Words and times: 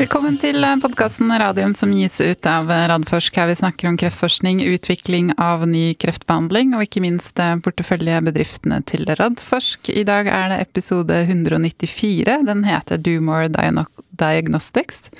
Velkommen 0.00 0.38
til 0.40 0.64
podkasten 0.80 1.28
Radium 1.28 1.74
som 1.76 1.90
gis 1.92 2.14
ut 2.24 2.46
av 2.48 2.70
Radforsk. 2.72 3.36
Her 3.36 3.50
vi 3.50 3.56
snakker 3.60 3.90
om 3.90 3.98
kreftforskning, 4.00 4.62
utvikling 4.72 5.34
av 5.36 5.66
ny 5.68 5.90
kreftbehandling 6.00 6.72
og 6.72 6.86
ikke 6.86 7.02
minst 7.04 7.36
porteføljebedriftene 7.36 8.78
til 8.88 9.04
Radforsk. 9.04 9.92
I 9.92 10.06
dag 10.08 10.30
er 10.32 10.54
det 10.54 10.62
episode 10.64 11.20
194. 11.26 12.38
Den 12.48 12.64
heter 12.64 12.96
Do 12.96 13.18
More 13.20 13.52
Diagnostics. 13.52 15.10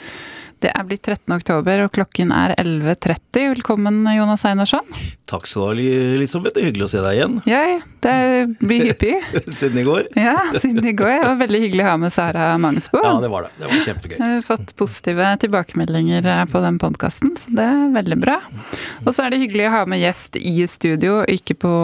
Det 0.60 0.68
er 0.76 0.84
blitt 0.84 1.06
13. 1.08 1.32
oktober, 1.38 1.86
og 1.86 1.92
klokken 1.96 2.34
er 2.36 2.52
11.30. 2.60 3.46
Velkommen, 3.54 4.02
Jonas 4.12 4.42
Einarsson. 4.44 4.84
Takk 5.30 5.46
skal 5.48 5.78
du 5.78 5.80
ha, 5.80 5.94
Elisabeth. 6.18 6.52
Det 6.52 6.60
er 6.60 6.68
hyggelig 6.68 6.84
å 6.84 6.90
se 6.92 7.00
deg 7.00 7.16
igjen. 7.16 7.38
Ja, 7.48 7.62
det 8.04 8.16
blir 8.60 8.84
hyppig. 8.90 9.14
siden 9.60 9.80
i 9.80 9.86
går. 9.88 10.10
Ja, 10.20 10.36
siden 10.60 10.84
i 10.84 10.92
går. 10.92 11.14
Det 11.14 11.30
var 11.30 11.40
veldig 11.46 11.62
hyggelig 11.64 11.86
å 11.86 11.88
ha 11.88 11.96
med 12.04 12.12
Sara 12.12 12.50
Mangsbo. 12.60 13.00
Ja, 13.00 13.14
det 13.24 13.32
var 13.32 13.48
det. 13.48 13.54
Det 13.56 13.72
var 13.72 13.88
kjempegøy. 13.88 14.20
Fått 14.50 14.76
positive 14.76 15.32
tilbakemeldinger 15.46 16.28
på 16.52 16.64
den 16.66 16.76
podkasten, 16.82 17.32
så 17.40 17.56
det 17.56 17.64
er 17.64 17.96
veldig 17.96 18.20
bra. 18.20 18.36
Og 19.06 19.14
så 19.16 19.24
er 19.24 19.32
det 19.32 19.40
hyggelig 19.46 19.70
å 19.70 19.74
ha 19.78 19.84
med 19.88 20.04
gjest 20.04 20.36
i 20.36 20.58
studio, 20.68 21.22
ikke 21.24 21.56
på 21.64 21.76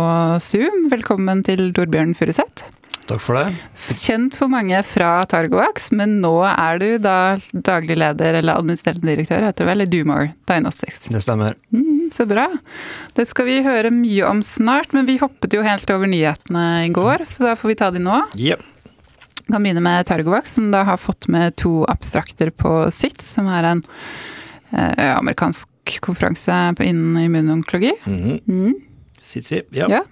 Zoom. 0.45 0.91
Velkommen 0.93 1.47
til 1.49 1.71
Torbjørn 1.73 2.13
Furuseth. 2.19 2.69
Takk 3.07 3.21
for 3.23 3.39
det. 3.39 3.55
Kjent 3.79 4.35
for 4.35 4.51
mange 4.51 4.79
fra 4.83 5.11
Targovax, 5.31 5.93
men 5.95 6.17
nå 6.23 6.35
er 6.49 6.81
du 6.83 6.87
da 6.99 7.37
daglig 7.53 7.95
leder 8.01 8.41
eller 8.41 8.59
administrerende 8.59 9.13
direktør, 9.13 9.45
heter 9.47 9.63
det 9.63 9.69
vel, 9.69 9.85
i 9.85 9.91
Dumore 9.91 10.33
Diagnostics. 10.51 11.05
Det 11.13 11.21
stemmer. 11.23 11.55
Mm, 11.71 12.09
så 12.11 12.27
bra. 12.27 12.49
Det 13.15 13.29
skal 13.31 13.47
vi 13.47 13.61
høre 13.63 13.93
mye 13.95 14.27
om 14.27 14.41
snart, 14.43 14.91
men 14.97 15.07
vi 15.07 15.21
hoppet 15.23 15.55
jo 15.55 15.63
helt 15.63 15.93
over 15.95 16.11
nyhetene 16.11 16.65
i 16.89 16.91
går, 16.95 17.23
så 17.31 17.53
da 17.53 17.55
får 17.59 17.73
vi 17.73 17.79
ta 17.79 17.93
de 17.95 18.03
nå. 18.03 18.19
Yep. 18.35 18.67
Vi 19.45 19.55
kan 19.55 19.63
begynne 19.63 19.85
med 19.87 20.09
Targovax, 20.11 20.57
som 20.59 20.73
da 20.75 20.83
har 20.89 20.99
fått 20.99 21.31
med 21.31 21.55
to 21.63 21.85
abstrakter 21.87 22.51
på 22.51 22.89
sitt, 22.91 23.23
som 23.23 23.47
er 23.47 23.71
en 23.71 23.85
eh, 24.75 25.15
amerikansk 25.15 26.01
konferanse 26.03 26.59
innen 26.83 27.23
immunonkologi. 27.23 27.95
Mm 28.03 28.19
-hmm. 28.25 28.41
mm. 28.51 28.75
Sitsi, 29.23 29.63
ja. 29.71 29.87
ja. 29.91 30.03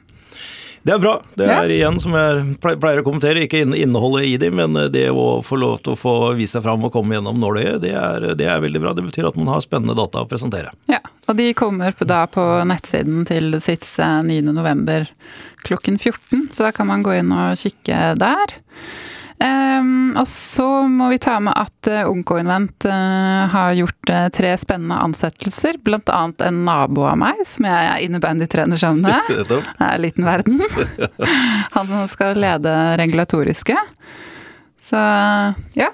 Det 0.84 0.92
er 0.92 0.98
bra. 1.00 1.14
Det 1.32 1.46
er 1.48 1.70
ja. 1.70 1.77
igjen, 1.78 1.96
som 2.00 2.12
jeg 2.12 2.58
pleier 2.60 3.00
å 3.00 3.04
kommentere, 3.06 3.46
ikke 3.46 3.62
innholdet 3.64 4.27
i 4.28 4.34
dem, 4.40 4.58
men 4.60 4.77
det 4.92 5.06
å 5.08 5.38
få 5.44 5.56
lov 5.56 5.78
til 5.80 5.94
å 5.94 5.96
få 5.96 6.12
vise 6.36 6.58
seg 6.58 6.66
fram 6.66 6.84
og 6.84 6.92
komme 6.92 7.16
gjennom 7.16 7.40
nåløyet, 7.40 7.80
det, 7.80 7.94
det, 8.36 8.44
er 8.52 8.60
veldig 8.60 8.82
bra. 8.82 8.92
Det 8.92 9.06
betyr 9.06 9.30
at 9.30 9.38
man 9.40 9.48
har 9.48 9.64
spennende 9.64 9.96
data 9.96 10.20
å 10.20 10.28
presentere. 10.28 10.74
Ja, 10.92 11.00
og 11.24 11.38
de 11.40 11.48
kommer 11.56 11.96
på, 11.96 12.05
da 12.05 12.27
på 12.28 12.44
nettsiden 12.68 13.24
til 13.24 13.56
SITS 13.56 13.96
9.11. 14.28 15.08
klokken 15.64 15.96
14, 15.96 16.50
så 16.52 16.68
da 16.68 16.74
kan 16.77 16.92
man 16.92 17.06
gå 17.06 17.16
inn 17.16 17.32
og 17.32 17.56
kikke 17.64 18.12
der. 18.20 18.56
Um, 19.45 20.14
og 20.17 20.28
så 20.28 20.67
må 20.89 21.11
vi 21.12 21.19
ta 21.20 21.37
med 21.42 21.53
at 21.59 21.89
uh, 21.91 22.09
Ungcoinvent 22.09 22.87
uh, 22.89 23.45
har 23.53 23.75
gjort 23.77 24.12
uh, 24.12 24.28
tre 24.33 24.55
spennende 24.61 24.97
ansettelser. 25.05 25.77
Blant 25.84 26.09
annet 26.09 26.47
en 26.47 26.62
nabo 26.64 27.05
av 27.11 27.19
meg, 27.20 27.42
som 27.48 27.67
jeg 27.69 27.91
er 27.91 28.05
innebandytrener 28.06 28.81
sammen 28.81 29.05
med. 29.11 29.45
Det 29.51 29.61
er 29.61 29.91
en 29.91 30.05
liten 30.05 30.28
verden. 30.28 30.62
Han 31.77 31.92
skal 32.12 32.41
lede 32.41 32.73
regulatoriske. 33.01 33.77
Så 34.84 35.01
ja, 35.77 35.91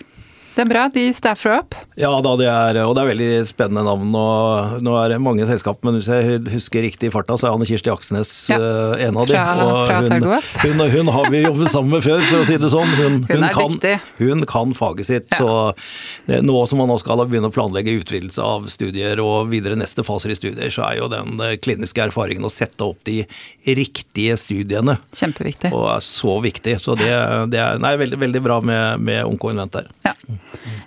det 0.55 0.65
er 0.65 0.69
bra. 0.71 0.87
De 0.93 1.05
staffer 1.15 1.55
opp. 1.59 1.77
Ja 2.01 2.11
da, 2.25 2.33
det 2.41 2.49
er, 2.51 2.81
og 2.85 2.95
det 2.97 3.05
er 3.05 3.11
veldig 3.13 3.31
spennende 3.49 3.85
navn. 3.87 4.11
og 4.17 4.81
Nå 4.85 4.97
er 5.01 5.15
det 5.15 5.21
mange 5.23 5.47
selskap, 5.49 5.81
men 5.87 5.99
hvis 5.99 6.11
jeg 6.11 6.41
husker 6.53 6.85
riktig 6.85 7.11
i 7.11 7.15
farta, 7.15 7.37
så 7.39 7.49
er 7.49 7.57
Anne 7.57 7.69
Kirsti 7.69 7.93
Aksnes 7.93 8.33
ja. 8.51 8.59
uh, 8.59 8.95
en 9.01 9.21
av 9.21 9.31
dem. 9.31 9.39
Fra, 9.39 9.79
fra 9.87 10.01
hun, 10.11 10.81
hun, 10.81 10.85
hun, 10.97 11.13
har 11.15 11.31
vi 11.33 11.45
jobbet 11.45 11.73
sammen 11.73 11.97
med 11.97 12.05
før, 12.07 12.25
for 12.27 12.43
å 12.43 12.49
si 12.49 12.59
det 12.61 12.73
sånn. 12.73 12.95
Hun, 12.99 13.21
hun 13.31 13.47
kan, 13.55 13.79
hun 14.19 14.47
kan 14.51 14.75
faget 14.77 15.11
sitt. 15.11 15.31
Ja. 15.37 15.41
Så 15.41 16.41
nå 16.43 16.57
som 16.71 16.83
man 16.83 16.91
nå 16.91 16.99
skal 17.03 17.23
begynne 17.27 17.51
å 17.51 17.55
planlegge 17.55 17.95
utvidelse 18.01 18.45
av 18.45 18.67
studier 18.73 19.21
og 19.23 19.51
videre 19.53 19.79
neste 19.79 20.05
faser 20.07 20.35
i 20.35 20.39
studier, 20.39 20.73
så 20.73 20.87
er 20.89 21.01
jo 21.01 21.11
den 21.13 21.41
eh, 21.45 21.57
kliniske 21.63 22.03
erfaringen 22.09 22.47
å 22.47 22.53
sette 22.53 22.87
opp 22.87 23.03
de 23.09 23.23
riktige 23.65 24.37
studiene 24.41 24.97
Kjempeviktig. 25.17 25.73
Og 25.77 25.87
er 25.93 26.05
så 26.05 26.39
viktig. 26.43 26.77
Så 26.83 26.97
det, 26.99 27.11
det 27.53 27.61
er 27.63 27.81
nei, 27.83 27.95
veldig, 28.01 28.19
veldig 28.21 28.43
bra 28.45 28.61
med, 28.65 29.03
med 29.05 29.25
Onko 29.27 29.53
Invent 29.53 29.77
der. 29.77 29.91
Ja. 30.07 30.15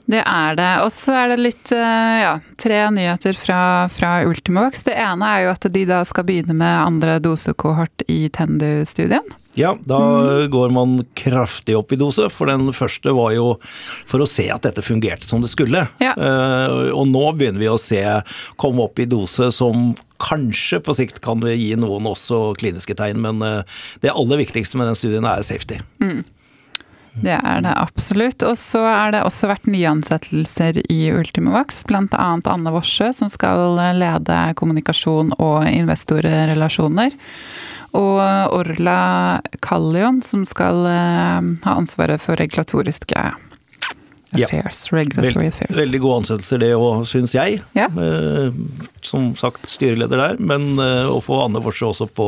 Det 0.05 0.19
er 0.19 0.57
det. 0.59 0.71
Og 0.83 0.91
så 0.95 1.15
er 1.15 1.31
det 1.31 1.39
litt 1.39 1.71
eh, 1.75 2.17
ja, 2.23 2.33
tre 2.59 2.81
nyheter 2.93 3.37
fra, 3.37 3.61
fra 3.91 4.15
Ultimovax. 4.27 4.83
Det 4.89 4.97
ene 4.99 5.29
er 5.29 5.45
jo 5.45 5.53
at 5.53 5.69
de 5.75 5.85
da 5.89 6.01
skal 6.07 6.27
begynne 6.27 6.57
med 6.59 6.73
andre 6.73 7.19
dosekohort 7.23 8.05
i 8.11 8.25
Tendu-studien. 8.33 9.23
Ja, 9.53 9.77
da 9.85 9.99
mm. 9.99 10.51
går 10.51 10.69
man 10.73 10.95
kraftig 11.13 11.75
opp 11.77 11.93
i 11.93 11.99
dose, 12.01 12.25
for 12.33 12.49
den 12.49 12.71
første 12.73 13.13
var 13.13 13.35
jo 13.35 13.51
for 14.09 14.23
å 14.23 14.29
se 14.29 14.47
at 14.49 14.65
dette 14.65 14.81
fungerte 14.85 15.29
som 15.29 15.43
det 15.43 15.51
skulle. 15.53 15.85
Ja. 16.01 16.15
Uh, 16.17 16.89
og 16.95 17.05
nå 17.11 17.21
begynner 17.37 17.61
vi 17.61 17.69
å 17.69 17.77
se 17.81 18.01
komme 18.57 18.87
opp 18.87 18.99
i 18.99 19.07
dose 19.09 19.51
som 19.53 19.91
kanskje 20.23 20.81
på 20.81 20.95
sikt 20.97 21.21
kan 21.23 21.43
gi 21.45 21.73
noen 21.77 22.09
også 22.09 22.55
kliniske 22.57 22.97
tegn, 22.97 23.21
men 23.21 23.45
uh, 23.45 23.83
det 24.01 24.13
aller 24.13 24.41
viktigste 24.41 24.81
med 24.81 24.89
den 24.89 24.97
studien 24.97 25.29
er 25.29 25.45
safety. 25.45 25.77
Mm. 26.01 26.23
Det 27.21 27.35
er 27.35 27.61
det 27.61 27.73
absolutt. 27.77 28.43
Og 28.47 28.57
så 28.57 28.81
er 28.89 29.13
det 29.13 29.21
også 29.25 29.51
vært 29.51 29.69
nyansettelser 29.69 30.81
i 30.89 30.99
Ultimovax, 31.13 31.83
bl.a. 31.89 32.07
Anne 32.17 32.73
Worse, 32.73 33.11
som 33.13 33.29
skal 33.31 33.77
lede 33.99 34.39
kommunikasjon 34.59 35.35
og 35.37 35.67
investorrelasjoner. 35.69 37.13
Og 37.93 38.21
Orla 38.57 39.41
Kallion, 39.61 40.21
som 40.25 40.47
skal 40.49 40.81
eh, 40.89 41.49
ha 41.61 41.75
ansvaret 41.77 42.21
for 42.23 42.39
regulatoriske 42.41 43.27
Affairs, 44.37 44.85
ja. 44.89 44.97
Regulatory 44.97 45.47
Affairs. 45.47 45.77
Veldig 45.77 45.99
gode 46.03 46.17
ansettelser 46.21 46.61
det 46.63 46.71
òg, 46.77 47.03
syns 47.09 47.35
jeg. 47.35 47.59
Ja. 47.77 47.87
Eh, 47.89 48.55
som 49.03 49.31
sagt 49.39 49.67
styreleder 49.69 50.19
der. 50.19 50.39
Men 50.39 50.79
eh, 50.81 51.09
å 51.11 51.19
få 51.23 51.41
Anne 51.43 51.61
Forse 51.63 51.89
også 51.89 52.07
på 52.09 52.27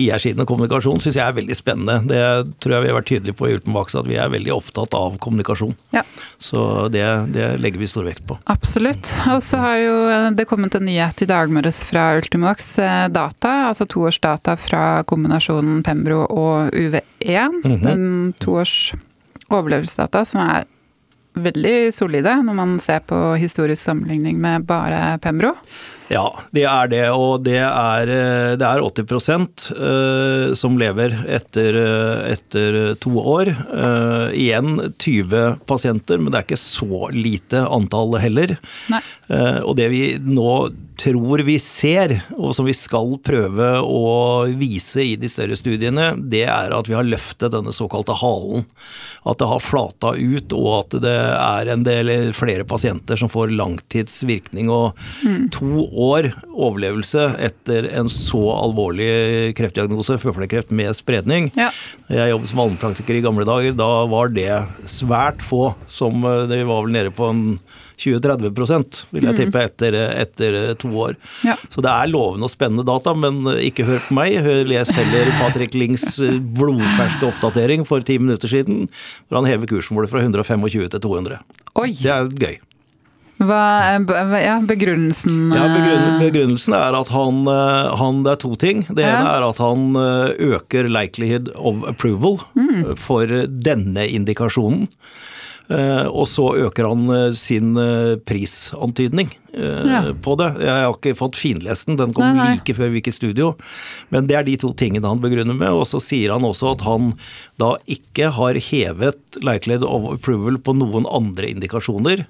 IR-siden 0.00 0.44
og 0.44 0.50
kommunikasjon 0.50 1.00
syns 1.02 1.18
jeg 1.18 1.24
er 1.24 1.36
veldig 1.36 1.56
spennende. 1.58 1.98
Det 2.10 2.22
tror 2.62 2.76
jeg 2.76 2.84
vi 2.84 2.92
har 2.92 2.98
vært 2.98 3.10
tydelige 3.10 3.38
på 3.38 3.48
i 3.48 3.56
Ultenbakse, 3.56 4.02
at 4.02 4.10
vi 4.10 4.20
er 4.20 4.32
veldig 4.32 4.54
opptatt 4.56 4.96
av 4.98 5.18
kommunikasjon. 5.22 5.74
Ja. 5.96 6.04
Så 6.38 6.86
det, 6.94 7.04
det, 7.34 7.48
legger 7.62 7.82
vi 7.82 7.90
stor 7.90 8.06
vekt 8.08 8.26
på. 8.28 8.38
Absolutt. 8.52 9.14
Og 9.32 9.42
så 9.44 9.62
har 9.62 9.80
jo 9.82 9.96
eh, 10.12 10.30
det 10.36 10.48
kommet 10.50 10.78
en 10.78 10.86
nyhet 10.88 11.26
i 11.26 11.30
dag 11.30 11.52
morges 11.52 11.82
fra 11.86 12.10
Ultimax 12.18 12.76
data, 13.12 13.52
altså 13.70 13.86
toårsdata 13.90 14.56
fra 14.60 14.84
kombinasjonen 15.08 15.82
Pembro 15.86 16.24
og 16.26 16.74
UV1. 16.74 17.60
Mm 17.64 17.76
-hmm. 17.80 17.88
En 17.90 18.32
toårs 18.38 18.94
overlevelsesdata 19.50 20.24
som 20.24 20.40
er 20.42 20.64
veldig 21.36 21.92
solide 21.94 22.32
når 22.44 22.56
man 22.56 22.76
ser 22.82 23.04
på 23.06 23.18
historisk 23.40 23.82
sammenligning 23.82 24.40
med 24.40 24.66
bare 24.68 25.18
Pembro. 25.22 25.54
Ja, 26.08 26.26
det 26.54 26.62
er 26.70 26.90
det. 26.90 27.02
Og 27.10 27.42
det 27.46 27.58
er, 27.58 28.10
eh, 28.12 28.54
det 28.58 28.66
er 28.66 28.82
80 28.84 29.72
uh, 29.74 30.54
som 30.54 30.78
lever 30.78 31.16
etter, 31.26 31.78
uh, 31.80 32.22
etter, 32.30 32.94
to 33.02 33.16
år. 33.18 33.50
Igjen 34.36 34.78
20 35.02 35.66
pasienter, 35.66 36.20
men 36.20 36.32
det 36.32 36.40
er 36.40 36.46
ikke 36.46 36.60
så 36.60 37.08
lite 37.14 37.64
antall 37.66 38.18
heller. 38.22 38.56
og 39.66 39.72
det 39.78 39.88
vi 39.90 40.02
nå 40.22 40.52
tror 40.96 41.42
vi 41.44 41.56
ser, 41.60 42.14
og 42.36 42.54
som 42.56 42.66
vi 42.66 42.74
skal 42.76 43.16
prøve 43.24 43.68
å 43.84 44.46
vise 44.56 45.02
i 45.04 45.16
de 45.20 45.28
større 45.30 45.56
studiene, 45.58 46.12
det 46.16 46.44
er 46.48 46.72
at 46.72 46.88
vi 46.88 46.96
har 46.96 47.06
løftet 47.06 47.52
denne 47.52 47.74
såkalte 47.76 48.16
halen. 48.16 48.64
At 49.28 49.40
det 49.42 49.48
har 49.50 49.64
flata 49.64 50.14
ut, 50.16 50.54
og 50.56 50.70
at 50.78 50.96
det 51.04 51.16
er 51.16 51.72
en 51.72 51.84
del 51.86 52.12
flere 52.36 52.64
pasienter 52.68 53.20
som 53.20 53.30
får 53.32 53.52
langtidsvirkning. 53.58 54.70
Og 54.72 54.96
mm. 55.26 55.48
to 55.54 55.84
år 55.96 56.28
overlevelse 56.52 57.24
etter 57.42 57.88
en 57.96 58.10
så 58.12 58.42
alvorlig 58.52 59.08
kreftdiagnose, 59.56 60.18
føflekkreft 60.20 60.74
med 60.76 60.92
spredning. 60.96 61.50
Ja. 61.56 61.70
Jeg 62.12 62.34
jobbet 62.34 62.52
som 62.52 62.62
allmennpraktiker 62.64 63.18
i 63.18 63.24
gamle 63.24 63.46
dager. 63.48 63.74
Da 63.76 63.90
var 64.10 64.30
det 64.34 64.50
svært 64.90 65.42
få 65.44 65.70
som 65.90 66.20
De 66.22 66.56
Det 66.56 66.64
var 66.68 66.84
vel 66.84 66.96
nede 66.96 67.14
på 67.14 67.28
en 67.32 67.42
20-30 67.96 69.06
vil 69.10 69.24
jeg 69.24 69.32
mm. 69.32 69.38
tippe, 69.38 69.62
etter, 69.64 69.96
etter 70.20 70.58
to 70.80 70.90
år. 71.00 71.16
Ja. 71.46 71.56
Så 71.72 71.80
det 71.84 71.92
er 71.92 72.10
lovende 72.10 72.48
og 72.48 72.52
spennende 72.52 72.84
data, 72.86 73.14
men 73.16 73.40
ikke 73.56 73.86
hør 73.88 74.02
på 74.04 74.18
meg. 74.18 74.36
Les 74.68 74.92
heller 74.98 75.32
Patrick 75.40 75.76
Lings 75.76 76.04
eh, 76.20 76.36
blodferske 76.36 77.24
oppdatering 77.30 77.86
for 77.88 78.04
ti 78.04 78.18
minutter 78.20 78.52
siden, 78.52 78.86
hvor 79.28 79.40
han 79.40 79.48
hever 79.48 79.70
kursmålet 79.70 80.12
fra 80.12 80.24
125 80.24 80.90
til 80.92 81.06
200. 81.08 81.40
Oi. 81.80 81.90
Det 81.96 82.12
er 82.12 82.32
gøy. 82.36 82.58
Hva 83.36 83.62
er 83.92 84.06
ja, 84.40 84.56
begrunnelsen 84.64 85.52
ja, 85.52 85.66
eh? 85.68 86.06
Begrunnelsen 86.22 86.76
er 86.76 86.96
at 86.96 87.12
han, 87.12 87.42
eh, 87.52 87.92
han, 88.00 88.22
Det 88.24 88.32
er 88.32 88.42
to 88.46 88.54
ting. 88.56 88.84
Det 88.88 89.04
ja. 89.04 89.18
ene 89.18 89.34
er 89.34 89.44
at 89.50 89.60
han 89.60 90.00
eh, 90.00 90.56
øker 90.56 90.88
likelihood 90.88 91.52
of 91.56 91.84
approval 91.88 92.40
mm. 92.56 92.94
for 93.00 93.28
denne 93.46 94.08
indikasjonen. 94.08 94.86
Og 95.66 96.28
så 96.30 96.44
øker 96.62 96.86
han 96.86 97.08
sin 97.34 97.72
prisantydning 98.22 99.32
ja. 99.50 100.04
på 100.22 100.36
det. 100.38 100.46
Jeg 100.62 100.70
har 100.70 100.92
ikke 100.94 101.16
fått 101.18 101.34
finlest 101.40 101.88
den, 101.88 101.96
den 101.98 102.12
kom 102.14 102.22
nei, 102.22 102.36
nei. 102.38 102.52
like 102.60 102.76
før 102.78 102.92
vi 102.92 103.00
gikk 103.00 103.10
i 103.10 103.14
studio. 103.16 103.48
Men 104.14 104.28
det 104.30 104.36
er 104.38 104.46
de 104.46 104.54
to 104.62 104.70
tingene 104.78 105.10
han 105.10 105.18
begrunner 105.24 105.58
med. 105.58 105.74
Og 105.74 105.88
så 105.90 105.98
sier 105.98 106.36
han 106.36 106.46
også 106.46 106.76
at 106.76 106.86
han 106.86 107.16
da 107.58 107.72
ikke 107.90 108.30
har 108.38 108.60
hevet 108.68 109.40
likelihood 109.42 109.88
of 109.90 110.06
approval 110.14 110.62
på 110.62 110.76
noen 110.78 111.10
andre 111.10 111.50
indikasjoner. 111.56 112.22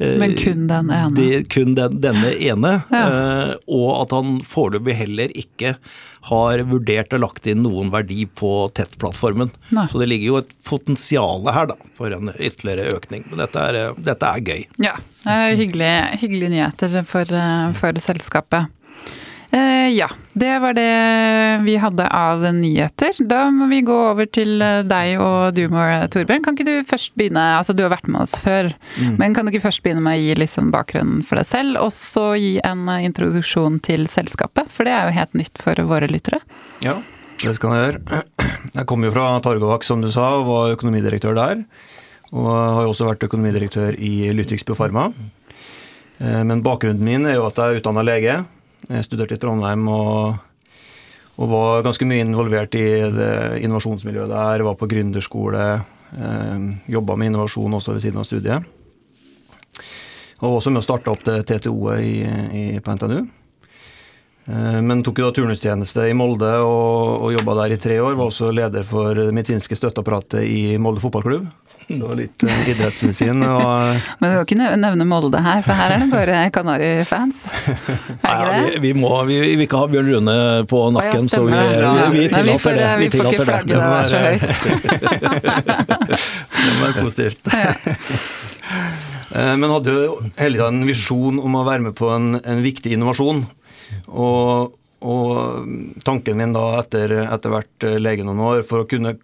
Eh, 0.00 0.14
Men 0.18 0.34
kun 0.38 0.66
den 0.70 0.90
ene. 0.90 1.14
De, 1.16 1.42
kun 1.52 1.74
den, 1.76 1.98
denne 2.00 2.32
ene. 2.38 2.72
Ja. 2.92 3.02
eh, 3.06 3.52
og 3.68 3.90
at 4.02 4.14
han 4.16 4.40
foreløpig 4.46 4.94
heller 4.96 5.32
ikke 5.36 5.74
har 6.30 6.62
vurdert 6.70 7.12
og 7.16 7.22
lagt 7.24 7.46
inn 7.50 7.64
noen 7.64 7.90
verdi 7.92 8.24
på 8.26 8.70
tettplattformen. 8.78 9.50
Så 9.90 9.98
det 10.00 10.06
ligger 10.12 10.26
jo 10.30 10.36
et 10.42 10.52
potensial 10.68 11.42
her 11.50 11.66
da, 11.72 11.76
for 11.98 12.14
en 12.14 12.30
ytterligere 12.38 12.94
økning. 12.94 13.24
Men 13.30 13.42
dette 13.42 13.64
er, 13.68 13.80
eh, 13.80 13.98
dette 14.10 14.30
er 14.30 14.44
gøy. 14.46 14.62
Ja, 14.86 14.94
hyggelige, 15.26 16.04
hyggelige 16.22 16.54
nyheter 16.54 17.02
for, 17.08 17.36
for 17.78 17.98
selskapet. 18.02 18.70
Eh, 19.52 19.88
ja, 19.92 20.06
det 20.32 20.58
var 20.58 20.72
det 20.72 21.58
vi 21.62 21.74
hadde 21.76 22.06
av 22.08 22.40
nyheter. 22.56 23.18
Da 23.28 23.50
må 23.52 23.66
vi 23.68 23.82
gå 23.84 23.96
over 24.08 24.24
til 24.32 24.62
eh, 24.64 24.80
deg 24.88 25.20
og 25.20 25.52
Dumor, 25.58 26.06
Torbjørn. 26.08 26.40
Kan 26.44 26.56
ikke 26.56 26.64
du 26.70 26.88
først 26.88 27.12
begynne, 27.20 27.42
altså 27.58 27.74
du 27.76 27.82
har 27.84 27.92
vært 27.92 28.08
med 28.08 28.24
oss 28.24 28.32
før, 28.40 28.70
men 29.20 29.36
kan 29.36 29.44
du 29.44 29.52
ikke 29.52 29.66
først 29.66 29.82
begynne 29.84 30.00
med 30.04 30.16
å 30.16 30.22
gi 30.22 30.38
litt 30.40 30.52
sånn 30.54 30.70
bakgrunnen 30.72 31.20
for 31.26 31.36
deg 31.36 31.50
selv, 31.50 31.76
og 31.82 31.92
så 31.92 32.30
gi 32.40 32.54
en 32.64 32.86
eh, 32.94 33.04
introduksjon 33.10 33.76
til 33.84 34.06
selskapet? 34.08 34.72
For 34.72 34.88
det 34.88 34.94
er 34.96 35.10
jo 35.10 35.18
helt 35.18 35.36
nytt 35.42 35.60
for 35.60 35.84
våre 35.90 36.08
lyttere. 36.08 36.40
Ja, 36.86 36.96
det 37.42 37.52
skal 37.58 37.76
jeg 37.76 37.84
gjøre. 37.84 38.22
Jeg 38.72 38.88
kommer 38.88 39.10
jo 39.10 39.16
fra 39.18 39.28
Targovak, 39.44 39.84
som 39.84 40.00
du 40.00 40.08
sa, 40.14 40.30
og 40.38 40.48
var 40.48 40.78
økonomidirektør 40.78 41.36
der. 41.36 41.62
Og 42.32 42.48
har 42.48 42.86
jo 42.86 42.94
også 42.94 43.10
vært 43.10 43.28
økonomidirektør 43.28 44.00
i 44.00 44.32
Lytix 44.32 44.64
Pharma. 44.64 45.10
Men 46.22 46.62
bakgrunnen 46.64 47.04
min 47.04 47.26
er 47.28 47.36
jo 47.36 47.44
at 47.50 47.58
jeg 47.60 47.74
er 47.74 47.80
utdanna 47.82 48.04
lege. 48.06 48.36
Jeg 48.88 49.06
studerte 49.06 49.36
i 49.36 49.40
Trondheim 49.42 49.86
og, 49.90 50.38
og 51.38 51.50
var 51.52 51.84
ganske 51.86 52.06
mye 52.08 52.24
involvert 52.24 52.74
i 52.78 52.86
det 53.14 53.34
innovasjonsmiljøet 53.62 54.32
der. 54.32 54.64
Var 54.66 54.78
på 54.78 54.88
gründerskole. 54.90 55.66
Eh, 56.12 56.64
Jobba 56.96 57.16
med 57.16 57.32
innovasjon 57.32 57.78
også 57.78 57.94
ved 57.96 58.06
siden 58.06 58.22
av 58.22 58.26
studiet. 58.28 58.66
Og 60.42 60.58
også 60.58 60.72
med 60.74 60.82
å 60.82 60.86
starte 60.86 61.12
opp 61.12 61.22
det 61.28 61.44
TTO-et 61.46 62.82
på 62.82 62.96
NTNU. 62.98 63.22
Eh, 64.50 64.80
Men 64.82 65.02
tok 65.06 65.20
jo 65.22 65.28
da 65.28 65.34
turnustjeneste 65.36 66.08
i 66.10 66.14
Molde 66.18 66.50
og, 66.64 67.26
og 67.28 67.34
jobba 67.36 67.54
der 67.62 67.76
i 67.76 67.80
tre 67.82 68.00
år. 68.02 68.16
Var 68.18 68.26
også 68.30 68.50
leder 68.54 68.86
for 68.86 69.14
det 69.18 69.28
medisinske 69.36 69.76
støtteapparatet 69.78 70.42
i 70.46 70.78
Molde 70.82 71.02
fotballklubb. 71.04 71.46
Så 71.82 72.08
litt 72.14 72.42
eh, 72.46 72.58
idrettsmedisin. 72.70 73.42
Og, 73.42 73.62
Men 74.22 74.30
du 74.30 74.34
kan 74.36 74.44
ikke 74.46 74.76
nevne 74.80 75.06
Molde 75.10 75.40
her, 75.42 75.62
for 75.66 75.74
her 75.78 75.94
er 75.96 76.04
det 76.04 76.10
bare 76.12 76.42
Kanari-fans. 76.54 77.44
Nei, 78.22 78.36
ja, 78.38 78.52
vi, 78.66 78.78
vi, 78.86 78.92
må, 78.98 79.10
vi, 79.28 79.40
vi 79.42 79.54
vil 79.58 79.66
ikke 79.66 79.80
ha 79.82 79.88
Bjørn 79.90 80.10
Rune 80.12 80.36
på 80.70 80.82
nakken, 80.94 81.26
så 81.30 81.42
vi, 81.46 81.58
vi, 81.58 82.20
vi 82.20 82.28
tillater 82.32 82.78
det. 82.78 82.90
vi 83.02 83.10
får 83.14 83.30
ikke 83.32 83.48
flagge 83.48 83.72
det 83.74 83.78
der 83.82 84.06
så 84.10 84.18
høyt. 84.26 84.46
det 86.62 86.76
var 86.82 86.96
positivt. 87.00 87.42
Eh, 89.32 89.54
Men 89.58 89.70
hadde 89.74 89.96
jo 89.96 90.16
hele 90.38 90.54
tida 90.58 90.68
en 90.70 90.82
visjon 90.86 91.38
om 91.42 91.58
å 91.58 91.66
være 91.66 91.86
med 91.90 91.98
på 91.98 92.10
en, 92.14 92.34
en 92.42 92.62
viktig 92.64 92.94
innovasjon. 92.94 93.42
Og, 94.08 94.74
og 95.02 96.00
tanken 96.06 96.38
min 96.38 96.54
da 96.56 96.64
etter, 96.80 97.14
etter 97.26 97.52
hvert 97.54 97.86
eh, 97.88 97.98
lege 98.00 98.26
noen 98.26 98.42
år, 98.52 98.62
for 98.66 98.82
å 98.84 98.88
kunne 98.88 99.16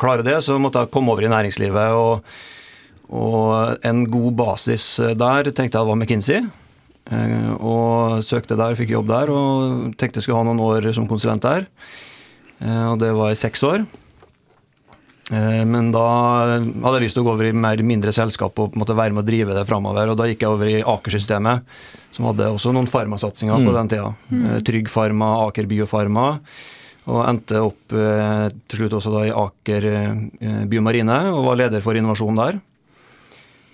klare 0.00 0.24
det, 0.26 0.38
så 0.44 0.58
måtte 0.60 0.82
jeg 0.82 0.90
komme 0.94 1.12
over 1.14 1.24
i 1.24 1.30
næringslivet. 1.32 1.94
Og, 1.94 2.24
og 3.10 3.86
en 3.86 4.04
god 4.10 4.32
basis 4.38 4.84
der 5.18 5.50
tenkte 5.50 5.78
jeg 5.80 5.88
var 5.90 5.98
McKinsey. 5.98 6.44
Eh, 7.10 7.50
Og 7.56 8.20
søkte 8.26 8.58
der, 8.60 8.76
fikk 8.78 8.92
jobb 8.96 9.08
der, 9.10 9.32
og 9.32 9.96
tenkte 9.98 10.20
jeg 10.20 10.26
skulle 10.28 10.42
ha 10.42 10.46
noen 10.50 10.62
år 10.62 10.90
som 10.96 11.08
konsulent 11.10 11.42
der. 11.46 11.66
Eh, 12.60 12.86
Og 12.92 12.98
det 13.02 13.14
var 13.16 13.32
i 13.32 13.38
seks 13.40 13.64
år. 13.66 13.86
Eh, 15.30 15.64
Men 15.64 15.92
da 15.94 16.02
hadde 16.58 16.96
jeg 16.98 17.04
lyst 17.06 17.14
til 17.18 17.22
å 17.22 17.28
gå 17.28 17.34
over 17.36 17.46
i 17.46 17.52
mer 17.54 17.82
mindre 17.86 18.12
selskap 18.12 18.58
og 18.58 18.72
på 18.72 18.76
en 18.78 18.82
måte 18.82 18.96
være 18.98 19.14
med 19.14 19.22
å 19.24 19.28
drive 19.30 19.54
det 19.54 19.66
framover. 19.68 20.10
Og 20.10 20.18
da 20.18 20.26
gikk 20.30 20.42
jeg 20.42 20.50
over 20.50 20.68
i 20.72 20.80
Aker-systemet, 20.82 21.62
som 22.10 22.26
hadde 22.30 22.48
også 22.50 22.72
noen 22.74 22.90
farmasatsinger 22.90 23.62
på 23.66 23.74
den 23.76 23.88
tida. 23.92 24.10
Mm. 24.30 24.48
Trygg 24.66 24.90
Farma, 24.90 25.28
Aker 25.46 25.66
Biofarma. 25.70 26.26
Og 27.10 27.22
endte 27.26 27.62
opp 27.64 27.94
eh, 27.96 28.48
til 28.68 28.82
slutt 28.82 28.98
også 28.98 29.10
da 29.14 29.22
i 29.26 29.32
Aker 29.34 29.86
eh, 29.90 30.66
Biomarine 30.70 31.20
og 31.32 31.46
var 31.48 31.56
leder 31.62 31.80
for 31.82 31.96
innovasjon 31.98 32.36
der. 32.38 32.58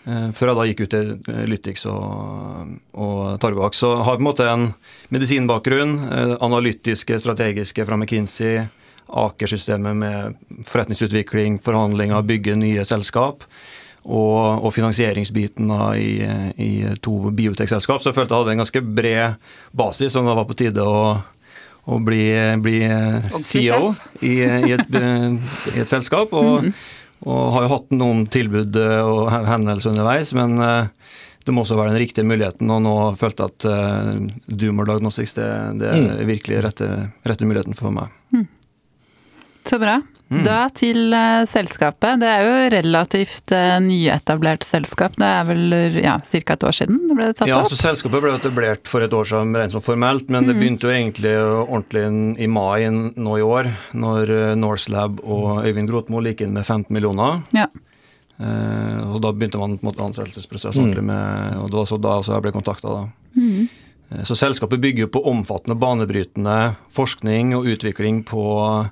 Eh, 0.07 0.29
Før 0.37 0.53
jeg 0.53 0.57
da 0.61 0.67
gikk 0.71 0.83
ut 0.85 0.93
til 0.95 1.11
eh, 1.35 1.43
Lytix 1.51 1.83
og, 1.91 2.77
og 2.95 3.41
Targovax. 3.43 3.81
Så 3.83 3.91
har 4.07 4.17
på 4.17 4.23
en 4.23 4.29
måte 4.29 4.47
en 4.49 4.69
medisinbakgrunn. 5.13 5.97
eh, 6.07 6.35
Analytiske, 6.47 7.19
strategiske 7.21 7.85
fra 7.89 7.99
McKinsey. 7.99 8.69
Aker-systemet 9.07 9.97
med 9.97 10.65
forretningsutvikling, 10.67 11.61
forhandlinger, 11.63 12.27
bygge 12.27 12.57
nye 12.59 12.85
selskap. 12.89 13.47
Og, 14.07 14.63
og 14.63 14.71
finansieringsbiten 14.71 15.67
da 15.67 15.89
i, 15.99 16.21
i 16.63 16.73
to 17.03 17.33
biotekselskap. 17.35 17.99
Så 17.99 18.13
jeg 18.13 18.19
følte 18.21 18.37
jeg 18.37 18.45
hadde 18.45 18.53
en 18.55 18.63
ganske 18.63 18.83
bred 19.01 19.49
basis, 19.75 20.13
som 20.15 20.29
det 20.29 20.37
var 20.39 20.47
på 20.47 20.55
tide 20.59 20.85
å, 20.87 21.17
å 21.91 21.99
bli, 22.07 22.29
bli 22.63 22.77
CEO 23.35 23.97
i, 24.21 24.37
i, 24.47 24.77
et, 24.77 24.95
i 24.95 25.83
et 25.83 25.91
selskap. 25.91 26.31
Og, 26.39 26.71
og 27.27 27.53
har 27.57 27.67
jo 27.67 27.73
hatt 27.73 27.95
noen 27.97 28.27
tilbud 28.31 28.77
eh, 28.79 29.01
og 29.03 29.31
henvendelser 29.33 29.95
underveis, 29.95 30.31
men 30.37 30.55
eh, 30.63 30.93
det 31.47 31.55
må 31.55 31.63
også 31.63 31.79
være 31.79 31.95
den 31.95 32.03
riktige 32.03 32.27
muligheten. 32.27 32.71
Og 32.75 32.83
nå 32.83 32.95
følte 33.19 33.47
jeg 33.47 33.55
at 33.55 33.67
uh, 33.71 34.49
Doomer 34.51 34.89
Diagnostics 34.89 35.37
det, 35.39 35.47
det 35.79 35.93
er 35.95 36.25
virkelig 36.27 36.59
rette, 36.65 36.89
rette 37.23 37.47
muligheten 37.47 37.79
for 37.79 37.95
meg. 37.95 38.11
Så 39.67 39.79
bra. 39.83 39.97
Mm. 40.27 40.41
Da 40.43 40.65
til 40.75 41.13
eh, 41.15 41.45
selskapet. 41.47 42.19
Det 42.19 42.27
er 42.27 42.41
jo 42.43 42.55
relativt 42.75 43.53
uh, 43.55 43.77
nyetablert 43.83 44.65
selskap. 44.67 45.15
Det 45.19 45.27
er 45.27 45.45
vel 45.47 45.77
ja, 46.03 46.17
ca. 46.19 46.55
et 46.57 46.65
år 46.67 46.75
siden 46.75 46.97
det 47.07 47.15
ble 47.19 47.29
tatt 47.33 47.47
Ja, 47.51 47.61
opp? 47.63 47.71
så 47.71 47.79
Selskapet 47.79 48.25
ble 48.25 48.33
etablert 48.35 48.91
for 48.91 49.03
et 49.07 49.15
år 49.15 49.29
siden 49.31 49.55
rent 49.55 49.75
sånn 49.77 49.85
formelt, 49.87 50.27
men 50.29 50.43
Mm. 50.43 50.49
det 50.51 50.57
begynte 50.59 50.89
jo 50.89 50.95
egentlig 50.97 51.35
ordentlig 51.69 52.41
i 52.43 52.49
mai 52.51 52.91
nå 52.91 53.39
i 53.39 53.45
år, 53.47 53.71
når 53.95 54.35
eh, 54.35 54.55
Norselab 54.59 55.21
og 55.23 55.63
Øyvind 55.67 55.91
Grotmo 55.91 56.23
gikk 56.27 56.43
inn 56.43 56.53
med 56.59 56.67
15 56.67 56.91
millioner. 56.91 57.43
Ja. 57.55 57.67
Eh, 58.39 59.01
og 59.15 59.21
Da 59.23 59.31
begynte 59.33 59.59
man 59.63 59.79
på 59.79 59.87
en 59.87 59.93
måte 59.95 60.05
ansettelsesprosess 60.11 60.75
Mm. 60.77 60.83
ordentlig 60.91 61.05
med, 61.05 61.57
og 61.63 61.71
det 61.71 61.79
var 61.79 61.87
så 61.87 62.01
da 62.03 62.19
også 62.21 62.35
jeg 62.35 62.43
ble 62.43 62.53
kontakta. 62.53 63.09
Mm. 63.37 63.69
Eh, 64.11 64.23
Så 64.25 64.35
selskapet 64.37 64.81
bygger 64.81 65.07
jo 65.07 65.15
på 65.15 65.23
omfattende 65.25 65.79
banebrytende 65.79 66.75
forskning 66.91 67.55
og 67.57 67.65
utvikling 67.65 68.25
på, 68.25 68.91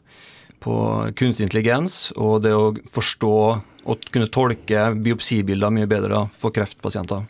på 0.64 0.76
kunstig 1.18 1.48
intelligens, 1.48 2.08
og 2.16 2.40
det 2.44 2.54
å 2.56 2.72
forstå 2.94 3.36
og 3.84 4.06
kunne 4.12 4.30
tolke 4.32 4.86
biopsibilder 5.04 5.72
mye 5.74 5.88
bedre 5.90 6.24
for 6.32 6.54
kreftpasienter. 6.56 7.26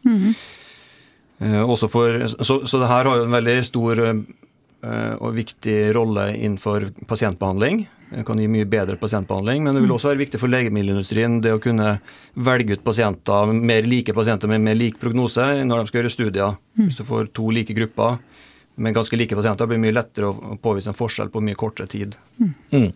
Eh, 1.43 1.61
også 1.63 1.91
for, 1.91 2.29
så, 2.31 2.61
så 2.63 2.81
det 2.81 2.91
her 2.91 3.11
har 3.11 3.19
jo 3.19 3.27
en 3.27 3.35
veldig 3.35 3.57
stor 3.67 4.05
eh, 4.05 5.15
og 5.19 5.35
viktig 5.35 5.79
rolle 5.97 6.31
innenfor 6.37 6.93
pasientbehandling. 7.11 7.85
Det 8.15 8.23
kan 8.29 8.39
gi 8.39 8.47
mye 8.47 8.69
bedre 8.71 8.95
pasientbehandling, 9.01 9.65
men 9.65 9.75
det 9.75 9.83
vil 9.83 9.97
også 9.97 10.13
være 10.13 10.23
viktig 10.23 10.39
for 10.39 10.53
legemiddelindustrien 10.53 11.41
det 11.43 11.57
å 11.57 11.63
kunne 11.63 11.97
velge 12.39 12.77
ut 12.77 12.85
pasienter, 12.87 13.51
mer 13.51 13.89
like 13.89 14.15
pasienter 14.15 14.51
med 14.53 14.63
mer 14.63 14.79
lik 14.79 15.01
prognose 15.03 15.49
når 15.67 15.83
de 15.83 15.91
skal 15.91 16.03
gjøre 16.03 16.15
studier. 16.15 16.59
Hvis 16.79 17.01
du 17.01 17.03
får 17.09 17.33
to 17.35 17.49
like 17.55 17.75
grupper 17.75 18.21
med 18.75 18.95
ganske 18.95 19.19
like 19.19 19.35
pasienter, 19.35 19.67
blir 19.67 19.81
det 19.81 19.87
mye 19.89 19.97
lettere 19.97 20.31
å 20.31 20.53
å 20.55 20.59
påvise 20.63 20.93
en 20.93 20.99
forskjell 20.99 21.33
på 21.35 21.43
mye 21.43 21.59
kortere 21.59 21.91
tid. 21.91 22.15
Mm. 22.39 22.93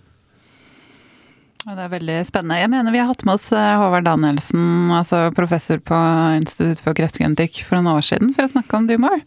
Det 1.68 1.84
er 1.84 1.90
veldig 1.92 2.18
spennende. 2.24 2.56
Jeg 2.62 2.70
mener 2.72 2.94
vi 2.94 3.00
har 3.02 3.10
hatt 3.10 3.24
med 3.28 3.36
oss 3.36 3.50
eh, 3.52 3.74
Håvard 3.76 4.06
Danielsen, 4.06 4.88
altså 4.94 5.26
professor 5.36 5.80
på 5.84 5.96
Institutt 6.38 6.80
for 6.80 6.96
kreftgenetikk 6.96 7.60
for 7.66 7.76
noen 7.76 7.98
år 7.98 8.06
siden, 8.08 8.32
for 8.32 8.46
å 8.46 8.52
snakke 8.54 8.78
om 8.78 8.86
Dumor. 8.88 9.20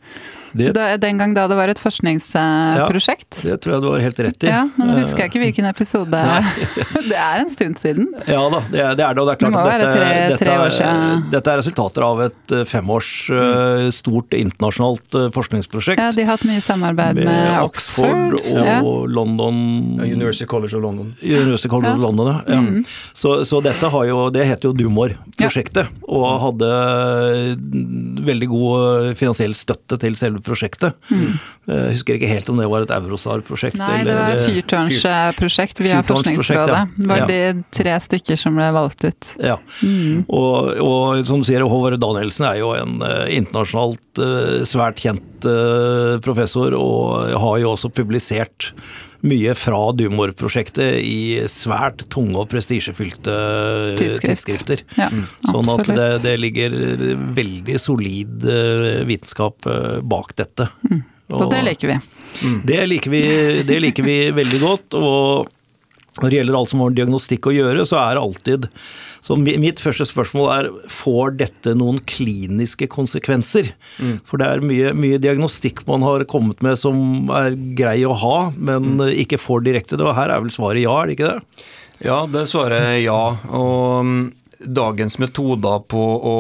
Det, 0.54 0.72
Da, 0.76 0.98
den 0.98 1.18
gang 1.18 1.34
da 1.36 1.48
det 1.48 1.56
var 1.58 1.70
et 1.72 1.80
forskningsprosjekt. 1.80 3.42
det 3.46 3.58
tror 3.64 3.74
jeg 3.78 3.82
du 3.84 3.88
har 3.92 4.00
helt 4.04 4.20
rett 4.26 4.44
i. 4.44 4.50
Ja, 4.52 4.64
men 4.78 4.92
nå 4.92 4.98
husker 5.00 5.24
jeg 5.26 5.32
ikke 5.32 5.42
hvilken 5.46 5.68
episode 5.70 6.22
Det 7.12 7.18
er 7.18 7.42
en 7.44 7.50
stund 7.52 7.78
siden. 7.82 8.10
Ja 8.28 8.42
da, 8.52 8.62
det 8.72 8.82
er 8.84 8.96
det. 9.00 9.06
Er 9.06 9.22
og 9.22 9.28
det 9.30 9.34
er 9.36 9.40
klart 9.42 9.54
Det 9.54 9.62
at 9.62 9.82
dette, 9.82 9.92
tre- 9.96 10.10
dette, 10.32 10.40
tre 10.44 10.56
år 10.58 10.76
er- 10.88 11.24
dette 11.32 11.52
er 11.54 11.62
resultater 11.62 12.06
av 12.08 12.22
et 12.28 12.56
eh, 12.58 12.64
femårs 12.68 13.12
eh, 13.32 13.86
stort 13.96 14.36
internasjonalt 14.38 15.18
eh, 15.20 15.28
forskningsprosjekt. 15.36 16.02
Ja, 16.02 16.10
De 16.16 16.26
har 16.28 16.36
hatt 16.38 16.46
mye 16.50 16.62
samarbeid 16.64 17.22
med, 17.22 17.60
Oxford. 17.64 18.36
og 18.40 18.66
Ja. 18.66 18.80
London 18.82 19.62
University 20.02 20.46
College 20.50 20.76
of 20.78 20.84
London. 20.84 21.14
University 21.22 21.68
College 21.72 21.92
Ja. 21.92 21.96
Mm. 21.96 22.04
of 22.04 22.08
London, 22.08 22.44
ja. 22.48 22.62
Mm. 22.62 22.86
Så, 23.14 23.44
så 23.48 23.62
dette 23.64 23.90
har 23.92 24.06
jo, 24.08 24.30
det 24.34 24.46
heter 24.48 24.70
jo 24.70 24.74
Dumor-prosjektet, 24.78 25.88
og 26.08 26.28
hadde 26.46 26.72
mm, 27.58 28.22
veldig 28.28 28.48
god 28.52 29.08
eh, 29.10 29.14
finansiell 29.20 29.54
støtte 29.58 29.98
til 30.02 30.16
selve 30.20 30.41
prosjektet. 30.46 30.98
Jeg 31.12 31.94
husker 31.96 32.18
ikke 32.18 32.30
helt 32.32 32.50
om 32.52 32.58
det 32.62 32.68
var 32.72 32.86
et 32.86 32.94
Eurostar-prosjekt. 32.96 33.78
Mm. 33.80 33.84
Nei, 33.86 34.04
det 34.08 34.16
var 34.18 34.32
eller- 34.32 34.48
fyrtårnsprosjekt 34.50 35.82
via 35.86 36.02
Forskningsrådet. 36.04 36.82
Det 36.98 37.08
var 37.08 37.18
Ja. 37.24 37.26
de 37.28 37.64
tre 37.72 37.96
stykker 38.00 38.38
som 38.38 38.56
ble 38.56 38.72
valgt 38.72 39.06
ut. 39.06 39.36
Ja. 39.40 39.58
Mm. 39.82 40.26
Og, 40.30 40.78
og 40.82 41.26
som 41.28 41.42
du 41.42 41.46
sier, 41.48 41.62
Håvard 41.62 42.00
Danielsen 42.02 42.46
er 42.50 42.58
jo 42.60 42.74
en 42.74 43.02
eh, 43.02 43.38
internasjonalt 43.38 44.20
eh, 44.20 44.66
svært 44.68 44.98
kjent 45.04 45.46
eh, 45.46 46.18
professor, 46.26 46.74
og 46.78 47.32
har 47.40 47.58
jo 47.62 47.72
også 47.76 47.92
publisert 47.94 48.72
mye 49.28 49.54
fra 49.58 49.80
Dumor-prosjektet 49.94 50.98
i 51.06 51.42
svært 51.52 52.06
tunge 52.14 52.40
og 52.42 52.50
prestisjefylte 52.52 53.36
Tidsskrift. 54.00 54.26
tidsskrifter. 54.46 54.84
Ja, 54.98 55.10
Sånn 55.46 55.70
at 55.76 55.92
det, 55.92 56.08
det 56.26 56.36
ligger 56.42 56.76
veldig 57.38 57.78
solid 57.82 58.46
eh, 58.50 59.02
vitenskap 59.10 59.68
eh, 59.70 60.00
bak 60.02 60.34
dette. 60.42 60.70
Så 61.32 61.48
det 61.52 61.62
liker 61.70 61.94
vi. 61.94 61.98
Det 62.68 62.82
liker 62.90 63.14
vi, 63.14 63.24
det 63.68 63.80
liker 63.86 64.04
vi 64.08 64.18
veldig 64.36 64.60
godt. 64.64 64.98
Og 65.00 65.52
når 66.20 66.28
det 66.28 66.38
gjelder 66.40 66.58
alt 66.60 66.72
som 66.72 66.82
har 66.84 66.92
med 66.92 67.00
diagnostikk 67.00 67.48
å 67.48 67.56
gjøre, 67.56 67.86
så 67.88 68.02
er 68.02 68.18
det 68.18 68.26
alltid 68.26 68.68
så 69.22 69.36
Mitt 69.38 69.78
første 69.78 70.08
spørsmål 70.10 70.48
er 70.50 70.68
får 70.90 71.36
dette 71.38 71.76
noen 71.78 72.00
kliniske 72.10 72.88
konsekvenser. 72.90 73.70
For 74.26 74.42
det 74.42 74.48
er 74.50 74.64
mye, 74.66 74.96
mye 74.98 75.20
diagnostikk 75.22 75.84
man 75.86 76.02
har 76.02 76.26
kommet 76.30 76.64
med 76.66 76.80
som 76.82 77.30
er 77.38 77.54
grei 77.78 78.00
å 78.02 78.18
ha, 78.18 78.38
men 78.58 78.98
ikke 79.14 79.40
får 79.42 79.62
direkte 79.68 80.00
det. 80.00 80.08
Og 80.08 80.18
her 80.18 80.34
er 80.34 80.42
vel 80.42 80.54
svaret 80.54 80.82
ja, 80.82 80.96
er 80.98 81.12
det 81.12 81.20
ikke 81.20 81.30
det? 81.30 81.68
Ja, 82.02 82.24
det 82.26 82.48
svarer 82.50 82.96
ja. 82.98 83.22
Og 83.54 84.10
mm, 84.10 84.24
dagens 84.74 85.20
metoder 85.22 85.86
på 85.86 86.02
å, 86.02 86.38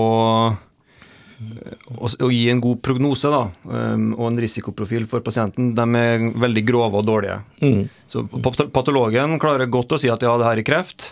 å, 1.97 2.29
gi 2.31 2.43
en 2.51 2.61
god 2.63 2.81
prognose 2.85 3.31
da, 3.31 3.45
um, 3.65 4.11
og 4.17 4.25
en 4.29 4.41
risikoprofil 4.43 5.07
for 5.09 5.23
pasienten, 5.25 5.73
de 5.77 5.85
er 5.99 6.27
veldig 6.41 6.63
grove 6.67 7.01
og 7.01 7.07
dårlige. 7.07 7.39
Mm. 7.61 7.83
Så 8.09 8.25
patologen 8.73 9.39
klarer 9.41 9.71
godt 9.71 9.95
å 9.95 10.01
si 10.01 10.11
at 10.11 10.23
ja, 10.25 10.35
det 10.39 10.47
her 10.47 10.61
er 10.61 10.67
kreft, 10.67 11.11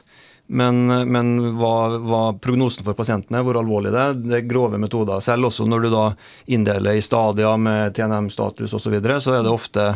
men, 0.49 0.87
men 1.13 1.27
hva, 1.59 1.73
hva 2.01 2.21
prognosen 2.41 2.85
for 2.85 2.97
pasienten 2.97 3.37
er, 3.37 3.43
hvor 3.45 3.59
alvorlig 3.59 3.91
det 3.93 4.01
er, 4.01 4.15
det 4.17 4.37
er 4.39 4.47
grove 4.49 4.79
metoder. 4.81 5.21
Selv 5.21 5.51
også 5.51 5.67
når 5.69 5.85
du 5.85 5.89
da 5.93 6.05
inndeler 6.49 6.97
i 6.97 7.05
stadier 7.05 7.59
med 7.61 7.93
TNM-status 7.93 8.73
osv., 8.73 8.81
så, 8.81 8.93
videre, 8.95 9.19
så 9.21 9.37
er 9.37 9.45
det 9.45 9.53
ofte 9.53 9.91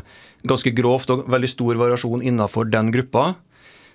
ganske 0.46 0.75
grovt 0.78 1.10
og 1.16 1.25
veldig 1.34 1.50
stor 1.50 1.82
variasjon 1.82 2.22
innenfor 2.30 2.70
den 2.70 2.94
gruppa 2.94 3.32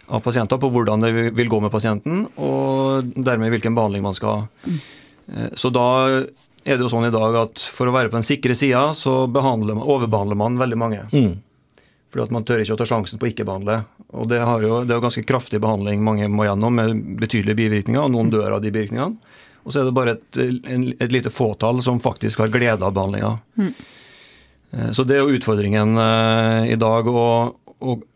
av 0.09 0.25
pasienter 0.25 0.59
på 0.59 0.71
hvordan 0.73 1.05
det 1.05 1.13
vil 1.37 1.51
gå 1.53 1.61
med 1.63 1.73
pasienten, 1.73 2.25
og 2.41 3.11
dermed 3.15 3.53
hvilken 3.53 3.77
behandling 3.77 4.07
man 4.07 4.17
skal 4.17 4.35
ha. 4.35 4.73
Eh, 5.33 5.51
Så 5.55 5.71
da 5.75 5.89
er 6.19 6.77
det 6.77 6.85
jo 6.85 6.91
sånn 6.93 7.09
i 7.09 7.15
dag 7.15 7.37
at 7.43 7.61
for 7.73 7.89
å 7.89 7.95
være 7.95 8.11
på 8.11 8.19
den 8.19 8.27
sikre 8.27 8.57
sida, 8.59 8.89
så 8.97 9.27
man, 9.31 9.69
overbehandler 9.79 10.37
man 10.37 10.59
veldig 10.61 10.79
mange. 10.81 11.05
Mm. 11.13 11.37
Fordi 12.09 12.25
at 12.25 12.33
man 12.35 12.45
tør 12.49 12.63
ikke 12.63 12.75
å 12.77 12.81
ta 12.81 12.89
sjansen 12.89 13.21
på 13.21 13.29
å 13.29 13.31
ikke 13.31 13.47
behandle. 13.49 13.83
Og 14.17 14.29
det, 14.31 14.41
har 14.41 14.65
jo, 14.65 14.81
det 14.85 14.95
er 14.95 14.99
jo 14.99 15.05
ganske 15.05 15.27
kraftig 15.29 15.61
behandling 15.61 16.01
mange 16.05 16.29
må 16.33 16.47
gjennom, 16.49 16.75
med 16.81 17.05
betydelige 17.21 17.59
bivirkninger, 17.61 18.01
og 18.01 18.15
noen 18.15 18.33
dør 18.33 18.57
av 18.57 18.65
de 18.65 18.73
bivirkningene. 18.73 19.37
Og 19.69 19.75
så 19.75 19.83
er 19.83 19.89
det 19.89 19.97
bare 19.97 20.15
et, 20.17 20.39
en, 20.73 20.87
et 20.97 21.13
lite 21.13 21.33
fåtall 21.33 21.83
som 21.85 22.01
faktisk 22.01 22.41
har 22.41 22.53
glede 22.53 22.85
av 22.85 22.95
behandlinga. 22.97 23.35
Mm. 23.61 23.73
Så 24.97 25.05
det 25.09 25.17
er 25.17 25.25
jo 25.25 25.37
utfordringen 25.37 25.97
eh, 26.01 26.73
i 26.73 26.79
dag. 26.81 27.09
Og, 27.13 27.75
og 27.85 28.07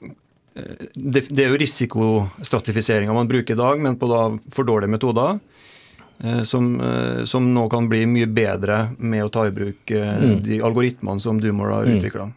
eh, 0.56 0.88
det, 0.94 1.26
det 1.28 1.44
er 1.44 1.52
jo 1.52 1.60
risikostratifiseringa 1.60 3.12
man 3.16 3.28
bruker 3.28 3.56
i 3.56 3.60
dag, 3.60 3.80
men 3.84 3.98
på 4.00 4.08
da 4.08 4.22
for 4.52 4.68
dårlige 4.68 4.94
metoder. 4.94 5.40
Eh, 6.22 6.42
Som, 6.48 6.80
eh, 6.80 7.24
som 7.24 7.52
nå 7.54 7.68
kan 7.72 7.88
bli 7.88 8.04
mye 8.06 8.26
bedre 8.26 8.88
med 8.98 9.24
å 9.26 9.32
ta 9.32 9.46
i 9.46 9.54
bruk 9.54 9.90
mm. 9.90 10.38
de 10.46 10.62
algoritmene 10.62 11.20
som 11.20 11.40
Dumor 11.40 11.74
har 11.76 11.90
utvikla. 11.90 12.30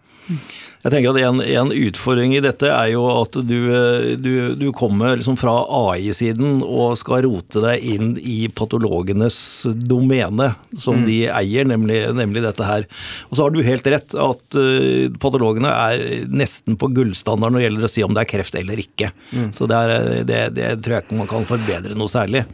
Jeg 0.86 0.94
tenker 0.94 1.16
at 1.16 1.20
en, 1.26 1.40
en 1.42 1.72
utfordring 1.74 2.36
i 2.38 2.42
dette 2.46 2.70
er 2.70 2.92
jo 2.92 3.04
at 3.10 3.38
du, 3.46 3.56
eh, 3.74 4.12
du, 4.22 4.54
du 4.58 4.68
kommer 4.78 5.18
liksom 5.18 5.38
fra 5.38 5.54
AI-siden 5.66 6.60
og 6.62 6.98
skal 7.00 7.24
rote 7.26 7.62
deg 7.64 7.86
inn 7.96 8.12
i 8.22 8.46
patologenes 8.54 9.38
domene, 9.82 10.52
som 10.78 11.02
de 11.08 11.24
eier, 11.30 11.66
nemlig, 11.70 12.04
nemlig 12.18 12.46
dette 12.46 12.70
her. 12.70 12.86
Og 13.30 13.38
så 13.38 13.48
har 13.48 13.56
du 13.56 13.66
helt 13.66 13.90
rett 13.96 14.18
at 14.28 14.60
eh, 14.62 15.10
patologene 15.22 15.74
er 15.74 16.06
nesten 16.30 16.78
på 16.78 16.92
gullstandard 16.94 17.54
når 17.54 17.64
det 17.64 17.68
gjelder 17.68 17.90
å 17.90 17.94
si 17.96 18.06
om 18.06 18.14
det 18.14 18.26
er 18.26 18.34
kreft 18.36 18.62
eller 18.62 18.82
ikke. 18.82 19.10
Så 19.58 19.70
det, 19.70 19.82
er, 19.82 20.24
det, 20.30 20.42
det 20.58 20.72
tror 20.86 21.00
jeg 21.00 21.08
ikke 21.08 21.22
man 21.22 21.30
kan 21.34 21.50
forbedre 21.50 21.98
noe 21.98 22.14
særlig. 22.14 22.46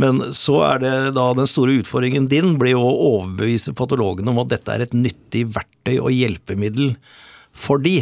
Men 0.00 0.20
så 0.34 0.58
er 0.66 0.82
det 0.82 0.94
da 1.16 1.28
den 1.38 1.48
store 1.50 1.78
utfordringen 1.80 2.26
din 2.30 2.56
blir 2.58 2.74
jo 2.74 2.82
å 2.82 2.96
overbevise 3.12 3.76
patologene 3.78 4.32
om 4.32 4.42
at 4.42 4.50
dette 4.50 4.74
er 4.74 4.84
et 4.84 4.96
nyttig 4.96 5.46
verktøy 5.54 5.96
og 6.00 6.10
hjelpemiddel 6.14 6.94
for 7.54 7.82
de. 7.82 8.00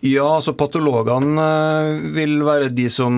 Ja, 0.00 0.26
altså 0.38 0.56
patologene 0.58 1.44
eh, 1.44 2.06
vil 2.16 2.40
være 2.46 2.70
de 2.72 2.88
som 2.90 3.14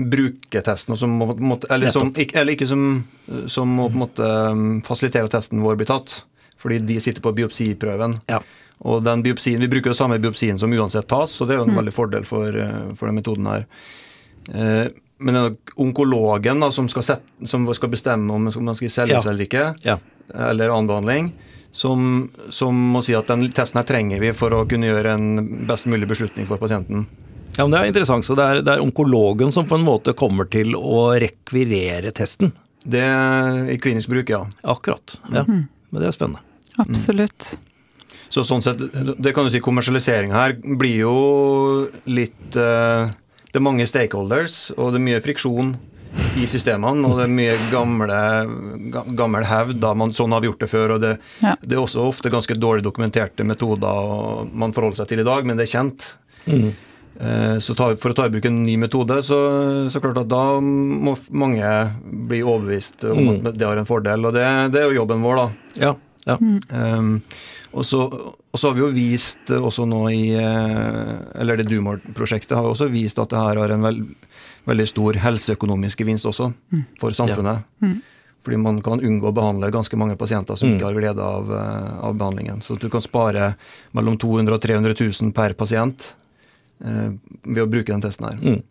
bruker 0.00 0.64
testen, 0.64 0.94
og 0.94 1.00
som 1.00 1.12
må, 1.12 1.58
eller, 1.68 1.90
som, 1.92 2.12
ikke, 2.14 2.38
eller 2.40 2.56
ikke 2.56 2.68
som, 2.70 2.86
som 3.50 3.68
må 3.76 3.90
på 3.90 3.98
en 3.98 4.04
måte 4.06 4.28
um, 4.54 4.80
fasilitere 4.86 5.28
at 5.28 5.34
testen 5.36 5.60
vår 5.64 5.76
blir 5.80 5.90
tatt. 5.90 6.22
Fordi 6.60 6.78
de 6.84 6.98
sitter 7.00 7.24
på 7.24 7.32
biopsiprøven. 7.36 8.18
Ja. 8.28 8.40
Og 8.88 9.04
den 9.04 9.22
biopsien, 9.24 9.60
Vi 9.60 9.68
bruker 9.68 9.92
jo 9.92 9.96
samme 9.96 10.18
biopsien 10.20 10.58
som 10.60 10.72
uansett 10.72 11.08
tas, 11.08 11.32
så 11.32 11.46
det 11.48 11.54
er 11.54 11.60
jo 11.60 11.68
en 11.68 11.76
veldig 11.76 11.92
fordel 11.92 12.26
for, 12.28 12.48
eh, 12.48 12.92
for 12.96 13.08
den 13.08 13.20
metoden 13.20 13.48
her. 13.48 13.66
Eh, 14.48 14.88
Men 15.20 15.34
det 15.36 15.40
er 15.40 15.50
nok 15.50 15.72
onkologen 15.84 16.60
da, 16.64 16.70
som, 16.72 16.88
skal 16.88 17.04
sette, 17.04 17.46
som 17.46 17.66
skal 17.76 17.92
bestemme 17.92 18.32
om 18.32 18.48
man 18.48 18.74
skal 18.78 18.86
gi 18.88 18.92
cellegift 18.94 19.24
Ja. 19.26 19.30
eller 19.30 19.44
ikke, 19.46 19.64
Ja. 19.84 19.98
eller 20.50 20.70
annen 20.72 20.88
behandling, 20.88 21.32
som, 21.72 22.30
som 22.50 22.74
må 22.94 23.02
si 23.04 23.14
at 23.14 23.28
den 23.30 23.44
testen 23.52 23.78
her 23.82 23.86
trenger 23.86 24.18
vi 24.22 24.32
for 24.32 24.50
å 24.56 24.64
kunne 24.68 24.88
gjøre 24.88 25.12
en 25.14 25.66
best 25.68 25.86
mulig 25.86 26.08
beslutning 26.08 26.46
for 26.48 26.56
pasienten. 26.58 27.06
Ja, 27.58 27.66
men 27.66 27.70
Det 27.74 27.80
er 27.80 27.90
interessant. 27.92 28.24
så 28.24 28.34
det 28.38 28.44
er, 28.46 28.62
det 28.62 28.74
er 28.76 28.82
onkologen 28.84 29.52
som 29.52 29.66
på 29.66 29.76
en 29.76 29.84
måte 29.84 30.14
kommer 30.16 30.48
til 30.50 30.72
å 30.78 31.10
rekvirere 31.20 32.12
testen. 32.16 32.52
Det 32.86 33.04
i 33.74 33.76
klinisk 33.82 34.08
bruk, 34.08 34.30
ja. 34.32 34.46
Akkurat. 34.64 35.18
Ja. 35.34 35.44
Men 35.44 35.68
det 36.00 36.06
er 36.08 36.16
spennende. 36.16 36.40
Absolutt. 36.80 37.56
Så 38.30 38.44
sånn 38.46 38.62
sett, 38.62 38.78
det 39.18 39.34
kan 39.34 39.44
du 39.44 39.50
si 39.50 39.58
Kommersialisering 39.60 40.30
her 40.32 40.54
blir 40.78 41.00
jo 41.02 41.14
litt 42.06 42.56
eh, 42.56 43.10
Det 43.50 43.58
er 43.58 43.64
mange 43.66 43.86
stakeholders, 43.88 44.70
og 44.78 44.92
det 44.92 45.00
er 45.00 45.06
mye 45.08 45.22
friksjon 45.24 45.72
i 46.38 46.44
systemene. 46.50 47.06
Og 47.06 47.18
det 47.18 47.24
er 47.26 47.32
mye 47.34 47.56
gamle, 47.70 48.18
gammel 49.18 49.46
hevd. 49.46 49.80
da 49.82 49.94
man 49.94 50.12
Sånn 50.14 50.32
har 50.34 50.42
vi 50.42 50.50
gjort 50.50 50.62
det 50.62 50.70
før. 50.70 50.94
og 50.96 51.00
det, 51.00 51.18
Ja. 51.42 51.56
det 51.62 51.76
er 51.76 51.82
også 51.82 52.06
ofte 52.06 52.30
ganske 52.30 52.54
dårlig 52.58 52.82
dokumenterte 52.86 53.44
metoder 53.46 54.46
man 54.54 54.72
forholder 54.72 54.96
seg 55.02 55.08
til 55.08 55.20
i 55.20 55.26
dag, 55.26 55.44
men 55.46 55.56
det 55.56 55.68
er 55.68 55.78
kjent. 55.78 56.14
Mm. 56.46 56.70
Så 57.60 57.74
For 58.00 58.10
å 58.10 58.14
ta 58.16 58.24
i 58.26 58.30
bruk 58.32 58.46
en 58.48 58.62
ny 58.64 58.76
metode, 58.80 59.18
så, 59.22 59.36
så 59.92 60.00
klart 60.00 60.22
at 60.22 60.28
da 60.30 60.58
må 60.60 61.12
mange 61.36 61.92
bli 62.30 62.40
overbevist 62.40 63.04
om 63.04 63.46
at 63.46 63.58
det 63.58 63.66
har 63.66 63.76
en 63.76 63.84
fordel. 63.88 64.24
Og 64.24 64.32
det, 64.32 64.46
det 64.72 64.80
er 64.80 64.88
jo 64.88 65.02
jobben 65.02 65.20
vår, 65.20 65.36
da. 65.36 65.48
Ja, 65.76 65.94
ja. 66.26 66.36
Um, 66.40 67.20
og, 67.74 67.84
så, 67.84 68.06
og 68.50 68.58
så 68.58 68.68
har 68.70 68.74
vi 68.74 68.82
jo 68.82 68.90
vist 68.94 69.50
eh, 69.54 69.62
også 69.62 69.86
nå 69.86 70.00
i 70.10 70.22
eh, 70.34 71.10
Eller 71.40 71.60
det 71.60 71.68
Dumor-prosjektet 71.70 72.56
har 72.56 72.66
jo 72.66 72.72
også 72.74 72.88
vist 72.90 73.20
at 73.22 73.30
det 73.30 73.38
her 73.38 73.60
har 73.62 73.74
en 73.74 73.84
veld, 73.86 74.08
veldig 74.66 74.86
stor 74.90 75.18
helseøkonomisk 75.22 76.02
gevinst 76.02 76.26
også 76.26 76.50
for 77.00 77.14
samfunnet. 77.16 77.62
Fordi 78.40 78.56
man 78.56 78.80
kan 78.82 79.02
unngå 79.04 79.28
å 79.28 79.36
behandle 79.36 79.68
ganske 79.70 79.96
mange 80.00 80.16
pasienter 80.16 80.56
som 80.56 80.70
ikke 80.72 80.88
har 80.88 80.96
glede 80.96 81.22
av, 81.22 81.50
eh, 81.52 81.98
av 82.08 82.16
behandlingen. 82.16 82.62
Så 82.64 82.78
du 82.80 82.88
kan 82.90 83.04
spare 83.04 83.54
mellom 83.92 84.16
200 84.18 84.50
000 84.50 84.56
og 84.56 84.62
300 84.64 84.94
000 85.22 85.32
per 85.36 85.54
pasient 85.54 86.14
eh, 86.84 87.10
ved 87.44 87.62
å 87.62 87.70
bruke 87.70 87.92
den 87.92 88.02
testen 88.02 88.30
her. 88.30 88.62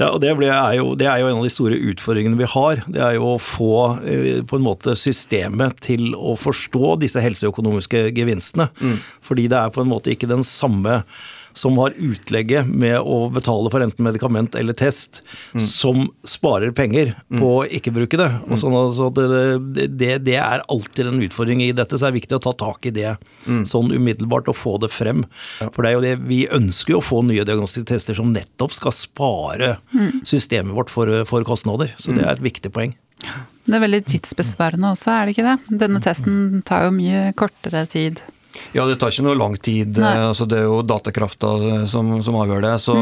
Ja, 0.00 0.08
og 0.08 0.22
det, 0.22 0.32
ble, 0.38 0.48
er 0.48 0.78
jo, 0.78 0.94
det 0.98 1.06
er 1.10 1.20
jo 1.20 1.28
en 1.28 1.40
av 1.40 1.46
de 1.46 1.52
store 1.52 1.76
utfordringene 1.92 2.38
vi 2.40 2.48
har. 2.48 2.82
Det 2.88 3.02
er 3.02 3.16
jo 3.18 3.34
å 3.34 3.42
få 3.42 3.74
eh, 4.08 4.40
på 4.48 4.58
en 4.58 4.64
måte 4.64 4.96
systemet 4.98 5.82
til 5.84 6.14
å 6.16 6.36
forstå 6.40 6.96
disse 7.02 7.22
helseøkonomiske 7.22 8.08
gevinstene. 8.16 8.70
Fordi 9.24 9.48
det 9.52 9.60
er 9.60 9.74
på 9.74 9.84
en 9.84 9.92
måte 9.92 10.14
ikke 10.14 10.30
den 10.30 10.46
samme 10.48 11.02
som 11.58 11.76
har 11.80 11.94
utlegget 11.96 12.68
med 12.68 12.98
å 13.00 13.26
betale 13.32 13.70
for 13.72 13.84
enten 13.84 14.06
medikament 14.06 14.56
eller 14.58 14.76
test, 14.76 15.22
som 15.58 16.06
sparer 16.28 16.72
penger 16.76 17.14
på 17.38 17.50
å 17.58 17.66
ikke 17.66 17.94
bruke 17.94 18.20
det. 18.20 18.28
Og 18.48 18.60
sånn, 18.60 18.76
altså, 18.76 19.10
det, 19.14 19.86
det, 19.98 20.12
det 20.26 20.38
er 20.40 20.64
alltid 20.72 21.10
en 21.10 21.22
utfordring 21.24 21.62
i 21.64 21.72
dette, 21.76 21.96
så 21.98 22.06
det 22.06 22.12
er 22.12 22.18
viktig 22.20 22.38
å 22.38 22.42
ta 22.48 22.54
tak 22.64 22.88
i 22.88 22.94
det 22.94 23.14
sånn 23.68 23.92
umiddelbart 23.92 24.50
og 24.52 24.58
få 24.58 24.76
det 24.82 24.92
frem. 24.92 25.24
For 25.70 25.82
det 25.82 25.92
er 25.92 25.96
jo 25.98 26.04
det 26.04 26.16
vi 26.28 26.42
ønsker 26.52 26.96
jo 26.96 27.02
å 27.02 27.06
få 27.06 27.22
nye 27.28 27.46
diagnostiske 27.46 27.90
tester 27.92 28.18
som 28.18 28.32
nettopp 28.34 28.74
skal 28.76 28.96
spare 28.96 29.74
systemet 30.28 30.74
vårt 30.76 30.92
for, 30.92 31.10
for 31.28 31.46
kostnader. 31.46 31.94
Så 32.00 32.14
det 32.16 32.24
er 32.26 32.36
et 32.36 32.44
viktig 32.44 32.72
poeng. 32.74 32.96
Det 33.62 33.76
er 33.76 33.82
veldig 33.84 34.02
tidsbesparende 34.10 34.92
også, 34.96 35.12
er 35.14 35.26
det 35.28 35.34
ikke 35.36 35.46
det? 35.46 35.78
Denne 35.84 36.00
testen 36.02 36.62
tar 36.66 36.88
jo 36.88 36.94
mye 36.96 37.28
kortere 37.38 37.84
tid. 37.90 38.22
Ja, 38.76 38.84
det 38.88 38.98
tar 39.00 39.12
ikke 39.12 39.24
noe 39.26 39.38
lang 39.38 39.56
tid. 39.58 39.98
Eh, 39.98 40.26
Altså, 40.28 40.46
det 40.48 40.60
er 40.60 40.68
jo 40.68 40.82
datakrafta 40.86 41.52
eh, 41.70 41.84
som, 41.90 42.14
som 42.24 42.38
avgjør 42.42 42.64
det. 42.66 42.74
Så, 42.84 42.96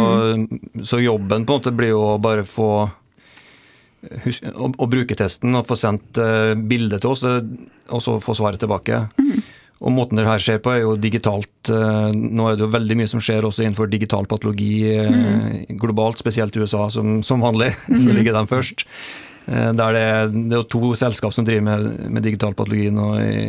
så 0.87 1.00
jobben 1.02 1.47
på 1.47 1.54
en 1.54 1.61
måte 1.61 1.75
blir 1.75 1.95
jo 1.95 2.04
bare 2.23 2.47
få 2.49 2.71
husk, 4.25 4.47
å, 4.54 4.71
å 4.71 4.90
bruke 4.90 5.16
testen 5.19 5.54
og 5.59 5.66
få 5.69 5.76
sendt 5.78 6.21
uh, 6.21 6.54
bilde 6.57 7.00
til 7.02 7.12
oss, 7.12 7.25
eh, 7.28 7.40
og 7.92 8.04
så 8.04 8.19
få 8.23 8.37
svaret 8.38 8.62
tilbake. 8.62 9.02
Og 9.80 9.95
måten 9.97 10.19
det 10.21 10.26
her 10.28 10.42
skjer 10.42 10.59
på 10.61 10.75
er 10.75 10.83
jo 10.83 10.97
digitalt. 11.00 11.71
eh, 11.73 12.11
Nå 12.12 12.50
er 12.50 12.59
det 12.59 12.66
jo 12.66 12.73
veldig 12.75 12.99
mye 13.00 13.09
som 13.09 13.23
skjer 13.25 13.47
også 13.49 13.64
innenfor 13.64 13.88
digital 13.88 14.26
patologi 14.28 14.85
mm. 15.09 15.78
globalt, 15.80 16.21
spesielt 16.21 16.57
i 16.57 16.61
USA 16.61 16.85
som, 16.92 17.23
som 17.25 17.40
vanlig. 17.40 17.71
Så 18.02 18.12
ligger 18.12 18.37
de 18.37 18.42
først. 18.50 18.85
Eh, 19.47 19.71
Der 19.73 19.97
det, 19.97 20.04
det 20.37 20.52
er 20.52 20.61
jo 20.61 20.69
to 20.76 20.92
selskap 21.00 21.33
som 21.33 21.49
driver 21.49 21.64
med, 21.71 21.88
med 22.12 22.28
digital 22.28 22.52
patologi 22.59 22.90
nå 22.92 23.09
i 23.25 23.40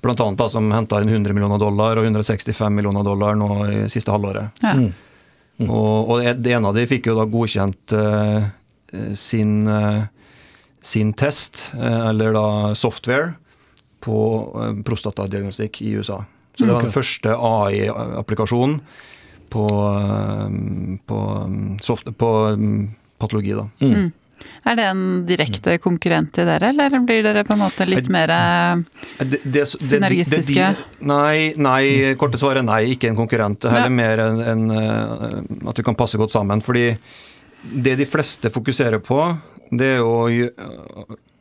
blant 0.00 0.20
annet 0.20 0.38
da, 0.38 0.48
som 0.48 0.70
henta 0.72 1.00
inn 1.02 1.10
100 1.10 1.34
millioner 1.34 1.58
dollar 1.58 1.98
og 1.98 2.06
165 2.06 2.74
millioner 2.74 3.06
dollar 3.06 3.38
nå 3.38 3.50
i 3.66 3.80
siste 3.90 4.14
halvåret. 4.14 4.62
Ja. 4.62 4.76
Mm. 4.78 4.92
Og, 5.66 6.12
og 6.12 6.22
det 6.38 6.54
ene 6.54 6.70
av 6.70 6.76
de 6.76 6.86
fikk 6.86 7.08
jo 7.10 7.16
da 7.18 7.26
godkjent 7.26 7.94
uh, 7.98 8.46
sin, 9.18 9.66
uh, 9.66 10.06
sin 10.84 11.10
test, 11.18 11.72
uh, 11.74 12.08
eller 12.12 12.36
da 12.36 12.48
software, 12.78 13.34
på 13.98 14.18
prostatadiagnostikk 14.86 15.80
i 15.82 15.96
USA. 15.98 16.20
Så 16.54 16.62
det 16.62 16.70
var 16.70 16.84
den 16.86 16.94
første 16.94 17.34
AI-applikasjonen 17.34 18.76
på, 19.50 19.64
på, 21.10 21.18
mm, 21.50 21.66
soft, 21.82 22.06
på 22.18 22.30
mm, 22.54 22.84
patologi, 23.18 23.56
da. 23.58 23.66
Mm. 23.82 24.12
Er 24.68 24.76
det 24.78 24.84
en 24.90 25.02
direkte 25.26 25.78
konkurrent 25.82 26.32
til 26.36 26.46
dere, 26.48 26.68
eller 26.72 26.98
blir 27.06 27.22
dere 27.24 27.44
på 27.46 27.54
en 27.56 27.62
måte 27.62 27.86
litt 27.88 28.08
mer 28.12 28.30
eh, 28.30 28.82
Det, 29.18 29.30
det, 29.30 29.52
det, 29.52 29.64
Synergistiske? 29.70 30.68
nei, 31.08 31.52
nei, 31.56 32.14
korte 32.20 32.38
svaret 32.40 32.64
nei, 32.66 32.82
ikke 32.94 33.08
en 33.10 33.16
konkurrent. 33.18 33.60
Det 33.62 33.70
er 33.70 33.74
Ja. 33.74 33.78
heller 33.82 33.96
mer 33.96 34.18
enn 34.26 34.42
en, 34.52 34.70
eh, 34.70 35.68
at 35.70 35.78
vi 35.80 35.86
kan 35.86 35.96
passe 35.98 36.18
godt 36.20 36.30
sammen. 36.34 36.60
Fordi 36.62 36.90
det 37.72 37.96
de 37.98 38.06
fleste 38.06 38.50
fokuserer 38.54 39.00
på, 39.02 39.22
det 39.72 39.96
er 39.98 40.04
å, 40.04 40.28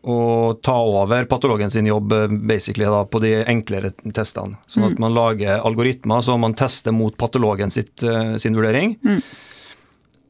å 0.08 0.18
ta 0.63 0.75
over 0.80 1.25
patologen 1.30 1.72
sin 1.72 1.86
jobb 1.89 2.13
eh, 2.16 2.27
basically 2.50 2.86
da, 2.88 3.04
på 3.06 3.20
de 3.24 3.36
enklere 3.46 3.92
testene. 4.16 4.58
Sånn 4.72 4.88
at 4.92 5.00
man 5.04 5.13
lager 5.16 5.60
algoritmer 5.68 6.24
som 6.25 6.42
man 6.42 6.56
tester 6.58 6.96
mot 6.96 7.16
patologen 7.20 7.72
sitt, 7.72 8.04
sin 8.39 8.56
vurdering. 8.58 8.98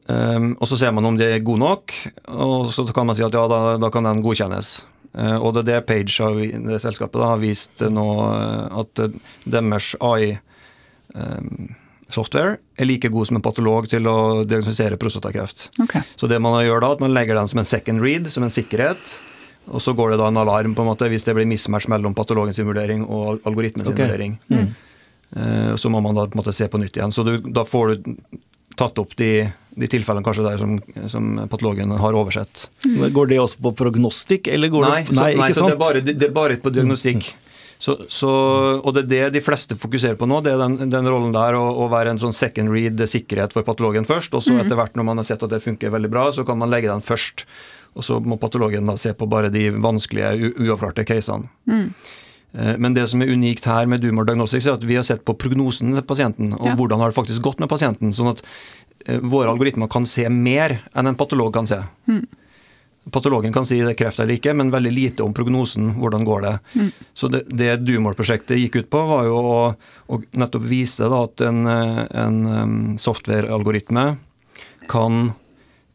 Um, 0.08 0.54
og 0.56 0.64
så 0.70 0.78
ser 0.80 0.94
man 0.96 1.04
om 1.04 1.18
de 1.20 1.26
er 1.28 1.42
gode 1.44 1.60
nok, 1.60 1.92
og 2.32 2.70
så 2.72 2.80
kan 2.96 3.04
man 3.08 3.16
si 3.16 3.24
at 3.26 3.34
ja, 3.36 3.42
da, 3.50 3.76
da 3.76 3.90
kan 3.92 4.06
den 4.08 4.22
godkjennes. 4.24 4.68
Uh, 5.12 5.36
og 5.36 5.52
det 5.52 5.60
er 5.60 5.68
det 5.68 5.86
Page, 5.88 6.22
har, 6.24 6.32
det 6.38 6.80
selskapet, 6.80 7.20
da, 7.20 7.26
har 7.34 7.40
vist 7.42 7.80
nå 7.84 8.08
eh, 8.32 8.80
at 8.80 8.98
eh, 9.04 9.14
deres 9.48 9.96
AI-software 10.04 12.56
er 12.76 12.86
like 12.88 13.08
god 13.12 13.26
som 13.28 13.36
en 13.36 13.44
patolog 13.44 13.88
til 13.90 14.06
å 14.08 14.44
diagnostisere 14.48 14.96
prostatakreft. 15.00 15.58
Okay. 15.84 16.02
Så 16.16 16.26
det 16.30 16.40
man 16.44 16.64
gjør 16.64 16.80
da, 16.84 16.88
at 16.96 17.02
man 17.04 17.16
legger 17.16 17.34
den 17.36 17.48
som 17.52 17.60
en 17.60 17.68
second 17.68 17.98
read, 18.04 18.24
som 18.32 18.42
en 18.46 18.54
sikkerhet. 18.54 19.02
Og 19.68 19.80
så 19.84 19.90
går 19.92 20.06
det 20.12 20.20
da 20.22 20.26
en 20.30 20.40
alarm 20.40 20.72
på 20.76 20.82
en 20.84 20.88
måte 20.88 21.10
hvis 21.12 21.24
det 21.26 21.36
blir 21.36 21.48
mismatch 21.48 21.86
mellom 21.92 22.12
patologens 22.16 22.60
vurdering 22.64 23.00
og 23.04 23.24
algoritmens 23.48 23.88
okay. 23.90 24.04
vurdering. 24.06 24.32
Mm. 24.48 24.68
Uh, 25.36 25.72
Så 25.76 25.86
må 25.92 25.98
man 26.00 26.16
da 26.16 26.22
på 26.24 26.32
en 26.38 26.40
måte 26.40 26.56
se 26.56 26.66
på 26.72 26.80
nytt 26.80 26.96
igjen. 26.96 27.12
Så 27.12 27.20
du, 27.26 27.32
da 27.44 27.62
får 27.68 27.84
du 27.92 27.94
tatt 28.78 29.00
opp 29.02 29.16
de, 29.18 29.48
de 29.78 29.88
tilfellene 29.90 30.26
kanskje 30.26 30.44
der 30.46 30.60
som, 30.60 30.76
som 31.08 31.28
patologen 31.50 31.92
har 32.00 32.16
oversett. 32.18 32.68
Men 32.86 33.12
Går 33.14 33.30
det 33.32 33.38
også 33.42 33.60
på 33.68 33.72
prognostikk, 33.78 34.50
eller 34.52 34.72
går 34.72 34.88
Nei, 34.88 35.02
det 35.02 35.12
så, 35.14 35.20
nei, 35.20 35.30
ikke 35.36 35.54
så 35.58 35.68
det, 35.68 35.74
er 35.76 35.82
bare, 35.84 36.02
det 36.08 36.28
er 36.28 36.34
bare 36.36 36.58
på 36.62 36.72
diagnostikk. 36.74 37.30
Så, 37.78 37.94
så, 38.10 38.28
og 38.82 38.90
det 38.96 39.04
er 39.04 39.08
det 39.10 39.36
de 39.36 39.40
fleste 39.46 39.76
fokuserer 39.78 40.16
på 40.18 40.26
nå, 40.26 40.40
det 40.42 40.50
er 40.56 40.58
den, 40.64 40.90
den 40.90 41.06
rollen 41.06 41.30
der 41.36 41.54
å, 41.54 41.62
å 41.84 41.88
være 41.92 42.10
en 42.10 42.18
sånn 42.18 42.34
second 42.34 42.72
read 42.74 42.98
sikkerhet 43.06 43.54
for 43.54 43.62
patologen 43.62 44.08
først, 44.08 44.34
og 44.34 44.42
så 44.42 44.56
etter 44.58 44.74
hvert 44.74 44.98
når 44.98 45.06
man 45.06 45.22
har 45.22 45.28
sett 45.28 45.44
at 45.46 45.52
det 45.54 45.62
funker 45.62 45.92
veldig 45.94 46.10
bra, 46.10 46.24
så 46.34 46.42
kan 46.48 46.58
man 46.58 46.72
legge 46.74 46.90
den 46.90 47.04
først. 47.06 47.44
Og 47.94 48.02
så 48.04 48.18
må 48.22 48.36
patologen 48.38 48.86
da 48.86 48.96
se 48.98 49.14
på 49.14 49.26
bare 49.30 49.48
de 49.54 49.68
vanskelige, 49.78 50.52
uavklarte 50.58 51.06
casene. 51.06 51.48
Mm. 51.70 51.86
Men 52.80 52.94
det 52.96 53.04
som 53.10 53.20
er 53.22 53.28
unikt 53.30 53.66
her 53.68 53.86
med 53.90 54.00
Dumor 54.02 54.24
Diagnostics, 54.24 54.66
er 54.66 54.78
at 54.78 54.84
vi 54.88 54.96
har 54.96 55.04
sett 55.04 55.20
på 55.28 55.34
prognosen 55.36 55.92
til 55.94 56.02
pasienten, 56.08 56.54
og 56.56 56.66
Ja. 56.66 56.74
hvordan 56.74 56.98
har 57.02 57.10
det 57.12 57.16
faktisk 57.18 57.42
gått 57.44 57.60
med 57.60 57.68
pasienten. 57.68 58.10
Sånn 58.16 58.30
at 58.32 58.40
eh, 58.42 58.87
våre 59.06 59.50
algoritmer 59.50 59.88
kan 59.88 60.06
se 60.06 60.28
mer 60.28 60.78
enn 60.92 61.06
en 61.06 61.16
patolog 61.18 61.52
kan 61.54 61.66
se. 61.66 61.78
Patologen 63.12 63.52
kan 63.52 63.64
si 63.64 63.78
det 63.80 63.94
er 63.94 63.98
kreft 63.98 64.20
eller 64.20 64.36
ikke, 64.36 64.52
men 64.56 64.72
veldig 64.72 64.90
lite 64.92 65.24
om 65.24 65.34
prognosen. 65.34 65.94
Hvordan 65.96 66.24
går 66.28 66.42
det? 66.44 66.54
Så 67.16 67.30
det, 67.32 67.44
det 67.48 67.78
Dumor-prosjektet 67.86 68.60
gikk 68.60 68.82
ut 68.82 68.90
på, 68.92 69.00
var 69.08 69.24
jo 69.28 69.38
å, 69.38 69.60
å 70.12 70.18
nettopp 70.36 70.66
vise 70.68 71.08
da, 71.08 71.22
at 71.24 71.44
en, 71.46 71.62
eh, 71.72 72.02
en 72.24 72.98
software-algoritme 73.00 74.10
kan 74.88 75.30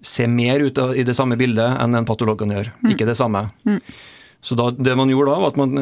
se 0.03 0.27
mer 0.27 0.59
ut 0.59 0.77
av, 0.81 0.95
i 0.97 1.05
det 1.05 1.15
samme 1.15 1.37
bildet 1.39 1.77
enn 1.79 1.95
en 1.95 2.07
patolog 2.07 2.39
kan 2.41 2.51
gjøre. 2.51 2.73
Ikke 2.91 3.07
det 3.07 3.15
samme. 3.19 3.45
Så 4.43 4.57
da, 4.59 4.71
det 4.75 4.95
man 4.99 5.11
gjorde 5.11 5.31
da, 5.31 5.39
var 5.39 5.53
at 5.53 5.59
man 5.61 5.77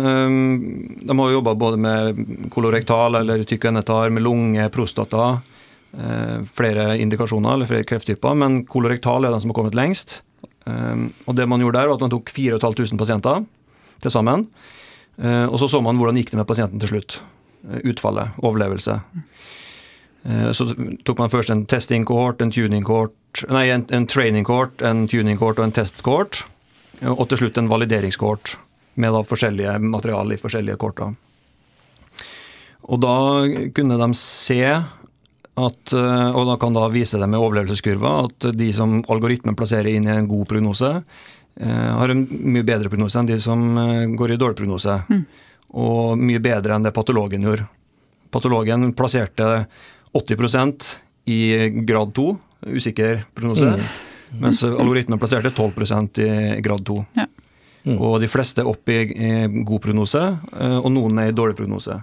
De 1.01 1.15
har 1.17 1.31
jobba 1.33 1.55
både 1.57 1.79
med 1.81 2.19
kolorektal 2.53 3.17
eller 3.17 3.41
tykk 3.47 3.71
endetarm, 3.71 4.13
med 4.19 4.23
lunge, 4.27 4.67
prostata. 4.73 5.39
Øh, 5.97 6.45
flere 6.45 6.99
indikasjoner 6.99 7.53
eller 7.53 7.69
flere 7.69 7.87
krefttyper, 7.87 8.33
men 8.37 8.65
kolorektal 8.65 9.25
er 9.25 9.31
den 9.31 9.41
som 9.41 9.49
har 9.51 9.59
kommet 9.59 9.75
lengst. 9.77 10.21
Og 11.25 11.33
det 11.35 11.47
man 11.49 11.59
gjorde 11.59 11.79
der, 11.79 11.87
var 11.89 11.97
at 11.97 12.03
man 12.05 12.11
tok 12.13 12.29
4500 12.29 12.97
pasienter 12.97 13.45
til 14.01 14.11
sammen. 14.11 14.47
øh, 15.17 15.47
og 15.49 15.59
så 15.59 15.67
så 15.67 15.81
man 15.81 15.97
hvordan 15.97 16.15
gikk 16.15 16.31
det 16.31 16.37
med 16.37 16.45
pasienten 16.47 16.79
til 16.79 16.89
slutt. 16.89 17.21
Utfallet, 17.85 18.29
overlevelse. 18.41 19.01
Eh, 20.25 20.51
Så 20.51 20.75
tok 21.05 21.17
man 21.19 21.29
først 21.29 21.49
en 21.49 21.65
testing 21.65 22.05
cohort, 22.05 22.41
en 22.41 22.51
tuning 22.51 22.85
cohort, 22.85 23.43
nei, 23.49 23.69
en, 23.69 23.85
en 23.89 24.07
training 24.07 24.45
cohort, 24.45 24.81
en 24.81 25.07
tuning 25.07 25.37
cohort 25.39 25.59
og 25.59 25.65
en 25.65 25.71
test 25.75 26.03
cohort. 26.05 26.43
Og 27.01 27.27
til 27.29 27.37
slutt 27.41 27.57
en 27.57 27.69
valideringskort 27.71 28.57
med 29.01 29.13
da 29.15 29.23
forskjellige 29.25 29.79
materiale 29.81 30.35
i 30.35 30.41
forskjellige 30.41 30.77
korter. 30.77 31.15
Og 32.91 32.99
da 33.01 33.15
kunne 33.73 33.97
de 33.97 34.09
se 34.17 34.61
at, 35.67 35.93
eh, 35.93 36.29
og 36.35 36.47
da 36.49 36.57
kan 36.61 36.75
da 36.75 36.87
vise 36.91 37.19
det 37.19 37.27
med 37.29 37.41
overlevelseskurva, 37.41 38.13
at 38.27 38.49
de 38.57 38.71
som 38.75 38.99
algoritmen 39.11 39.57
plasserer 39.57 39.91
inn 39.93 40.07
i 40.07 40.13
en 40.13 40.29
god 40.29 40.47
prognose, 40.49 40.91
eh, 41.59 41.91
har 41.99 42.13
en 42.13 42.25
mye 42.25 42.65
bedre 42.67 42.91
prognose 42.91 43.19
enn 43.19 43.29
de 43.29 43.39
som 43.41 43.63
eh, 43.77 44.05
går 44.17 44.35
i 44.35 44.39
dårlig 44.41 44.59
prognose. 44.61 44.97
Og 45.71 46.19
mye 46.19 46.41
bedre 46.43 46.75
enn 46.75 46.83
det 46.83 46.93
patologen 46.95 47.45
gjorde. 47.47 47.67
Patologen 48.31 48.91
plasserte 48.95 49.65
80% 50.15 50.87
i 51.31 51.69
grad 51.87 52.11
2, 52.15 52.25
usikker 52.75 53.23
prognose, 53.35 53.71
mens 54.41 54.63
algoritmen 54.67 55.19
plasserte 55.19 55.53
12% 55.55 56.19
i 56.23 56.61
grad 56.63 56.83
2. 56.87 56.97
Ja. 57.15 57.27
Og 57.95 58.19
de 58.21 58.27
fleste 58.29 58.65
opp 58.67 58.91
i, 58.91 58.99
god 59.65 59.81
prognose, 59.83 60.21
og 60.83 60.89
noen 60.91 61.23
er 61.23 61.31
i 61.31 61.35
dårlig 61.35 61.55
prognose. 61.57 61.97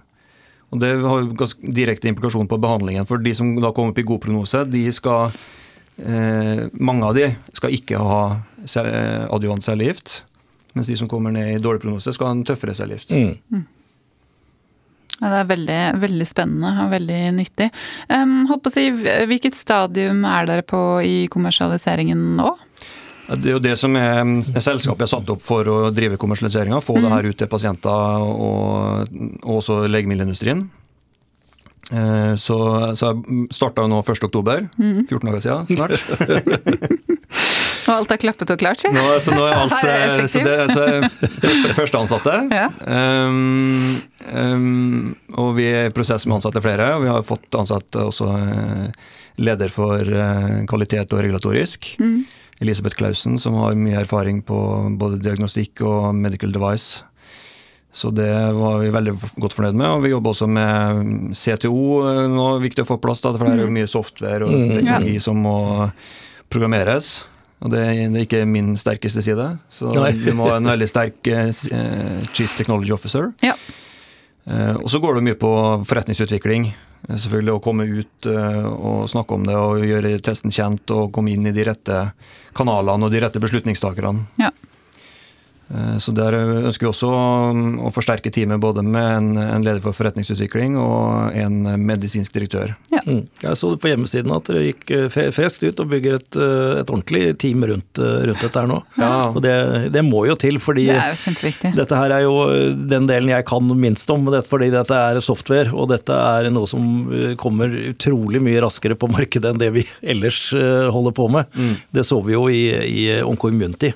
Og 0.68 0.80
Det 0.82 0.90
har 1.00 1.30
ganske 1.38 1.72
direkte 1.72 2.10
implikasjon 2.10 2.48
på 2.48 2.58
behandlingen. 2.60 3.06
For 3.08 3.20
de 3.22 3.32
som 3.34 3.54
da 3.56 3.72
kommer 3.72 3.94
opp 3.94 4.02
i 4.02 4.08
god 4.08 4.20
prognose, 4.24 4.64
de 4.68 4.84
skal 4.92 5.32
eh, 5.96 6.66
Mange 6.76 7.08
av 7.08 7.16
de 7.16 7.30
skal 7.56 7.74
ikke 7.74 8.02
ha 8.02 8.20
eh, 8.36 9.24
adjuvant 9.32 9.64
cellegift. 9.64 10.22
Mens 10.76 10.90
de 10.90 10.98
som 11.00 11.08
kommer 11.10 11.32
ned 11.34 11.54
i 11.54 11.62
dårlig 11.62 11.82
prognose, 11.82 12.12
skal 12.12 12.30
ha 12.30 12.36
en 12.36 12.46
tøffere 12.46 12.76
cellegift. 12.76 13.10
Mm. 13.10 13.64
Ja, 15.18 15.32
det 15.32 15.38
er 15.40 15.48
veldig, 15.48 15.80
veldig 16.04 16.26
spennende 16.30 16.84
og 16.84 16.92
veldig 16.92 17.22
nyttig. 17.40 17.72
Um, 18.06 18.44
holdt 18.50 18.62
på 18.62 18.70
å 18.70 18.74
si, 18.76 18.84
Hvilket 19.26 19.58
stadium 19.58 20.22
er 20.28 20.46
dere 20.46 20.66
på 20.66 20.82
i 21.02 21.16
kommersialiseringen 21.32 22.36
nå? 22.38 22.52
Det 23.28 23.50
er 23.50 23.56
jo 23.58 23.60
det 23.60 23.74
som 23.76 23.96
er 24.00 24.22
mm, 24.24 24.38
selskapet 24.56 25.04
er 25.04 25.10
satt 25.10 25.28
opp 25.34 25.42
for 25.44 25.68
å 25.68 25.78
drive 25.92 26.16
kommersialiseringa. 26.20 26.80
Få 26.84 26.96
det 27.02 27.10
her 27.12 27.28
ut 27.28 27.36
til 27.36 27.50
pasienter 27.52 28.24
og, 28.24 29.10
og 29.44 29.56
også 29.60 29.82
legemiddelindustrien. 29.90 30.64
Eh, 31.92 32.34
Så, 32.40 32.56
så 32.96 33.12
jeg 33.12 33.48
starta 33.54 33.86
nå 33.88 34.00
1.10, 34.00 34.68
14 35.08 35.28
dager 35.28 35.40
siden 35.44 35.68
snart. 35.72 35.96
Og 37.88 37.94
alt 37.94 38.10
er 38.12 38.18
klappet 38.20 38.50
og 38.52 38.58
klart, 38.60 38.82
si? 38.82 38.88
Nå, 38.92 39.02
så 39.24 39.32
nå 39.32 39.46
er 39.48 39.54
alt 39.62 39.72
er 39.88 40.10
eh, 40.18 40.26
så 40.28 40.42
det, 40.44 40.56
så 40.76 40.82
første, 41.40 41.70
første 41.78 42.02
ansatte. 42.02 42.34
Ja. 42.58 42.66
Um, 42.84 43.96
um, 44.28 45.14
og 45.40 45.54
vi 45.56 45.70
er 45.72 45.88
i 45.88 45.94
prosess 45.96 46.26
med 46.28 46.36
å 46.36 46.38
ansette 46.42 46.60
flere. 46.60 46.90
Og 46.98 47.06
vi 47.06 47.08
har 47.08 47.24
fått 47.24 47.56
ansatt 47.56 47.96
også 48.02 48.28
leder 49.40 49.72
for 49.72 50.04
kvalitet 50.68 51.16
og 51.16 51.22
regulatorisk. 51.24 51.94
Mm. 52.02 52.18
Elisabeth 52.60 52.96
Clausen, 52.98 53.38
som 53.38 53.54
har 53.54 53.76
mye 53.78 54.00
erfaring 54.00 54.40
på 54.42 54.56
både 54.98 55.20
diagnostikk 55.22 55.82
og 55.86 56.14
medical 56.18 56.50
device. 56.52 57.04
Så 57.94 58.10
det 58.14 58.28
var 58.54 58.78
vi 58.82 58.90
veldig 58.92 59.14
godt 59.40 59.54
fornøyd 59.56 59.74
med. 59.78 59.86
Og 59.88 60.02
vi 60.04 60.10
jobber 60.12 60.34
også 60.34 60.48
med 60.50 61.32
CTO, 61.38 61.78
eh, 62.10 62.26
nå 62.28 62.48
viktig 62.62 62.84
å 62.84 62.88
få 62.90 62.98
plass, 63.00 63.22
da, 63.24 63.32
for 63.32 63.46
det 63.48 63.58
er 63.58 63.64
jo 63.66 63.74
mye 63.78 63.88
software 63.88 64.42
og 64.44 64.52
Mm. 64.52 64.74
teknologi 64.76 65.18
som 65.20 65.36
må 65.42 65.56
programmeres. 66.50 67.24
Og 67.62 67.70
det 67.72 67.80
er 67.80 68.20
ikke 68.22 68.44
min 68.46 68.76
sterkeste 68.78 69.22
side, 69.24 69.58
så 69.74 69.90
vi 70.14 70.30
må 70.36 70.46
ha 70.48 70.56
en 70.60 70.68
veldig 70.70 70.86
sterk 70.88 71.26
eh, 71.26 71.48
eh, 71.48 72.26
chief 72.32 72.56
technology 72.56 72.92
officer. 72.94 73.32
Ja. 73.42 73.54
Eh, 74.52 74.76
Og 74.76 74.88
så 74.90 75.00
går 75.00 75.18
det 75.18 75.24
mye 75.26 75.38
på 75.38 75.50
forretningsutvikling. 75.88 76.70
Eh, 77.08 77.16
Selvfølgelig 77.16 77.54
å 77.56 77.62
komme 77.64 77.84
ut 77.88 78.26
eh, 78.30 78.64
og 78.68 79.08
snakke 79.10 79.34
om 79.36 79.44
det 79.48 79.56
og 79.56 79.84
gjøre 79.84 80.14
testen 80.24 80.50
kjent 80.54 80.90
og 80.94 81.12
komme 81.12 81.32
inn 81.34 81.46
i 81.46 81.52
de 81.54 81.66
rette 81.68 82.00
kanalene 82.58 83.04
og 83.06 83.12
de 83.12 83.20
rette 83.24 83.42
beslutningstakerne. 83.42 84.26
Ja. 84.40 84.50
Eh, 85.74 85.96
så 85.98 86.12
Der 86.16 86.34
ønsker 86.38 86.86
vi 86.86 86.90
også 86.90 87.08
å 87.08 87.90
forsterke 87.92 88.32
teamet 88.32 88.60
både 88.62 88.82
med 88.84 89.08
en, 89.18 89.28
en 89.42 89.64
leder 89.64 89.82
for 89.84 89.96
forretningsutvikling 89.96 90.78
og 90.80 91.36
en 91.36 91.60
medisinsk 91.84 92.34
direktør. 92.34 92.74
Ja. 92.92 93.02
Mm. 93.04 93.26
Jeg 93.42 93.60
så 93.60 93.72
det 93.72 93.80
på 93.82 93.92
hjemmesiden 93.92 94.34
at 94.34 94.48
dere 94.48 94.64
gikk 94.70 94.92
eh, 94.96 95.08
freskt 95.34 95.64
ut 95.66 95.82
og 95.84 95.90
bygger 95.92 96.18
et, 96.18 96.40
eh, 96.40 96.80
et 96.80 96.92
ordentlig 96.92 97.22
team 97.40 97.66
rundt, 97.68 98.00
rundt, 98.00 98.40
dette 98.40 98.62
her 98.62 98.70
nå. 98.70 98.80
Ja. 98.98 99.12
Og 99.28 99.42
det, 99.44 99.54
det, 99.94 100.04
må 100.08 100.24
jo 100.28 100.38
til, 100.40 100.60
fordi 100.62 100.88
det 100.88 100.96
er 100.96 101.16
jo 101.16 101.74
dette 101.78 101.98
her 101.98 102.14
er 102.14 102.24
jo 102.24 102.34
den 102.88 103.08
delen 103.10 103.32
jeg 103.32 103.46
kan 103.48 103.68
minst 103.78 104.08
om. 104.14 104.26
Fordi 104.48 104.70
dette 104.72 104.96
er 104.96 105.20
software, 105.24 105.72
og 105.74 105.90
dette 105.92 106.14
er 106.14 106.48
noe 106.52 106.68
som 106.70 107.08
kommer 107.40 107.72
utrolig 107.90 108.40
mye 108.44 108.60
raskere 108.64 108.96
på 108.98 109.10
markedet 109.10 109.52
enn 109.52 109.60
det 109.60 109.70
vi 109.74 109.84
ellers 110.02 110.48
holder 110.92 111.14
på 111.16 111.28
med. 111.32 111.48
Mm. 111.54 111.74
Det 111.94 112.04
så 112.06 112.20
vi 112.24 112.34
jo 112.34 112.46
i, 112.52 112.62
i 112.88 113.02
Oncoimmunity 113.26 113.92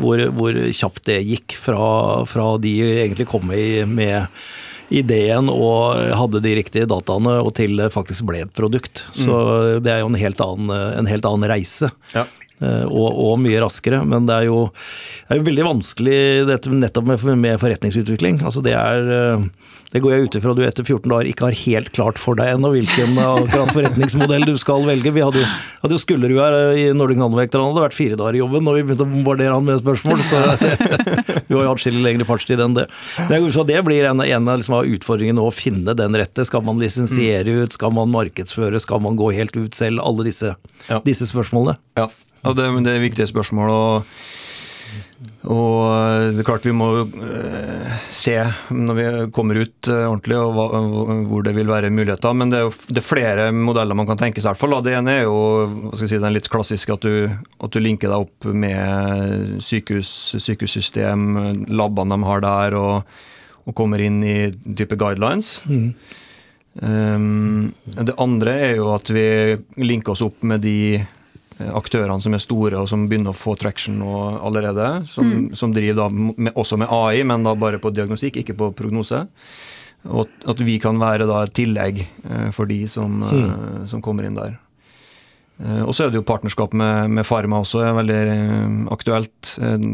hvor, 0.00 0.20
hvor, 0.36 0.60
kjapt 0.74 1.04
det 1.08 1.22
gikk 1.26 1.56
fra, 1.60 1.88
fra 2.28 2.54
de 2.62 2.76
egentlig 3.04 3.28
kom 3.30 3.46
med, 3.50 3.88
med 3.90 4.26
ideen 4.94 5.48
og 5.52 5.98
hadde 6.18 6.42
de 6.44 6.54
riktige 6.58 6.88
dataene, 6.90 7.38
og 7.42 7.54
til 7.56 7.76
det 7.80 7.92
faktisk 7.94 8.26
ble 8.28 8.44
et 8.44 8.54
produkt. 8.56 9.04
Så 9.16 9.32
mm. 9.32 9.84
det 9.84 9.94
er 9.94 10.02
jo 10.02 10.10
en 10.12 10.20
helt 10.20 10.42
annen, 10.44 10.74
en 11.00 11.10
helt 11.10 11.28
annen 11.28 11.48
reise. 11.50 11.90
Ja. 12.14 12.26
Eh, 12.62 12.84
og, 12.86 13.08
og, 13.10 13.38
mye 13.42 13.58
raskere. 13.62 14.00
Men 14.06 14.28
det 14.28 14.36
er 14.36 14.48
jo, 14.48 14.58
det 15.26 15.34
er 15.34 15.40
jo 15.40 15.46
veldig 15.48 15.66
vanskelig 15.66 16.18
dette 16.50 16.70
nettopp 16.70 17.08
med, 17.10 17.24
med 17.40 17.60
forretningsutvikling. 17.62 18.40
Altså 18.46 18.62
det, 18.64 18.76
er, 18.78 19.10
eh, 19.10 19.80
det 19.94 20.02
går 20.04 20.14
jeg 20.14 20.28
ut 20.28 20.38
ifra 20.38 20.54
du 20.54 20.62
etter 20.66 20.86
14 20.86 21.10
dager 21.10 21.30
ikke 21.30 21.48
har 21.48 21.60
helt 21.64 21.90
klart 21.96 22.20
for 22.22 22.38
deg 22.38 22.54
ennå 22.54 22.70
hvilken 22.76 23.18
akkurat 23.24 23.74
forretningsmodell 23.74 24.46
du 24.46 24.54
skal 24.60 24.86
velge. 24.86 25.14
Vi 25.14 25.24
hadde 25.24 25.42
hadde 25.84 25.98
jo 25.98 26.00
Skullerud 26.00 26.38
her 26.40 26.58
eh, 26.60 26.80
i 26.80 26.84
Nordic 26.96 27.18
Nanovektor, 27.20 27.60
han 27.60 27.74
hadde 27.74 27.86
vært 27.88 27.96
fire 27.98 28.18
dager 28.20 28.38
i 28.38 28.42
jobben 28.42 28.64
når 28.66 28.78
vi 28.78 28.84
begynte 28.88 29.06
å 29.06 29.10
bombardere 29.10 29.56
han 29.56 29.66
med 29.66 29.82
spørsmål. 29.82 30.22
Så 30.24 30.42
vi 31.48 31.58
har 31.58 31.66
jo 31.66 31.72
atskillig 31.74 32.04
lengre 32.06 32.28
fartstid 32.28 32.62
enn 32.62 32.78
det. 32.78 32.86
Så 33.54 33.66
det 33.66 33.82
blir 33.86 34.06
en, 34.08 34.22
en 34.22 34.52
av 34.52 34.62
liksom, 34.62 34.78
utfordringene 34.94 35.42
å 35.42 35.52
finne 35.54 35.96
den 35.98 36.16
rette. 36.16 36.46
Skal 36.46 36.64
man 36.66 36.78
lisensiere 36.82 37.58
ut, 37.64 37.74
skal 37.74 37.92
man 37.96 38.14
markedsføre, 38.14 38.80
skal 38.82 39.02
man 39.04 39.18
gå 39.18 39.32
helt 39.36 39.58
ut 39.58 39.76
selv? 39.76 40.00
Alle 40.04 40.28
disse, 40.30 40.54
ja. 40.88 41.02
disse 41.04 41.28
spørsmålene. 41.28 41.76
Ja. 41.98 42.08
Og 42.44 42.56
det, 42.58 42.70
det 42.86 42.94
er 42.94 43.04
viktige 43.04 43.30
spørsmål. 43.30 43.74
og 43.74 44.32
og 45.44 45.78
eh, 45.92 46.30
det 46.32 46.40
er 46.40 46.46
klart 46.46 46.64
vi 46.64 46.72
må 46.76 46.88
uh, 47.04 47.96
se 48.12 48.36
når 48.72 48.96
vi 48.96 49.04
kommer 49.34 49.58
ut 49.60 49.90
uh, 49.90 50.06
ordentlig 50.08 50.38
og 50.40 50.54
hva, 50.56 50.80
hvor 51.28 51.44
det 51.44 51.52
vil 51.56 51.68
være 51.68 51.92
muligheter. 51.92 52.36
Men 52.36 52.52
det 52.52 52.60
er 52.60 52.66
jo 52.66 52.72
det 52.88 53.02
er 53.02 53.06
flere 53.06 53.46
modeller 53.54 53.98
man 53.98 54.08
kan 54.08 54.20
tenke 54.20 54.40
seg. 54.40 54.48
i 54.48 54.52
hvert 54.54 54.62
fall. 54.62 54.78
Det 54.84 54.96
ene 54.96 55.18
er 55.18 55.26
jo 55.26 55.36
hva 55.68 55.92
skal 55.92 56.06
jeg 56.06 56.14
si, 56.14 56.22
den 56.24 56.36
litt 56.36 56.50
klassiske 56.52 56.96
at 56.96 57.04
du, 57.04 57.28
at 57.28 57.76
du 57.76 57.80
linker 57.82 58.12
deg 58.12 58.26
opp 58.26 58.48
med 58.64 59.60
sykehus, 59.64 60.10
sykehussystem, 60.40 61.26
labbene 61.72 62.16
de 62.16 62.30
har 62.30 62.44
der, 62.44 62.78
og, 62.80 63.18
og 63.68 63.76
kommer 63.76 64.00
inn 64.04 64.22
i 64.24 64.38
type 64.76 64.96
guidelines. 65.00 65.58
Mm. 65.68 65.90
Um, 66.74 67.68
det 67.84 68.16
andre 68.18 68.56
er 68.70 68.72
jo 68.80 68.88
at 68.96 69.12
vi 69.14 69.28
linker 69.84 70.16
oss 70.16 70.24
opp 70.26 70.40
med 70.42 70.64
de 70.64 70.78
Eh, 70.98 71.23
aktørene 71.58 72.22
som 72.22 72.34
er 72.34 72.42
store 72.42 72.80
og 72.80 72.88
som 72.90 73.06
begynner 73.10 73.34
å 73.34 73.38
få 73.38 73.54
traction 73.60 74.00
allerede. 74.02 74.88
Som, 75.10 75.30
mm. 75.30 75.46
som 75.58 75.74
driver 75.74 76.10
med, 76.10 76.52
også 76.54 76.78
med 76.80 76.90
AI, 76.92 77.22
men 77.26 77.46
da 77.46 77.54
bare 77.58 77.80
på 77.82 77.92
diagnostikk, 77.94 78.40
ikke 78.42 78.56
på 78.58 78.72
prognose. 78.76 79.24
Og 80.04 80.28
at 80.50 80.60
vi 80.60 80.76
kan 80.82 80.98
være 81.00 81.28
da 81.30 81.44
et 81.44 81.54
tillegg 81.56 82.02
eh, 82.04 82.50
for 82.52 82.68
de 82.68 82.82
som, 82.90 83.22
mm. 83.22 83.40
Eh, 83.40 83.80
som 83.92 84.02
kommer 84.04 84.28
inn 84.28 84.38
der. 84.38 84.60
Og 85.86 85.92
så 85.94 86.02
er 86.02 86.08
det 86.10 86.18
jo 86.18 86.26
partnerskap 86.26 86.72
med, 86.74 87.12
med 87.14 87.22
Pharma 87.28 87.60
også 87.62 87.84
er 87.86 87.92
veldig 87.94 88.16
aktuelt. 88.90 89.52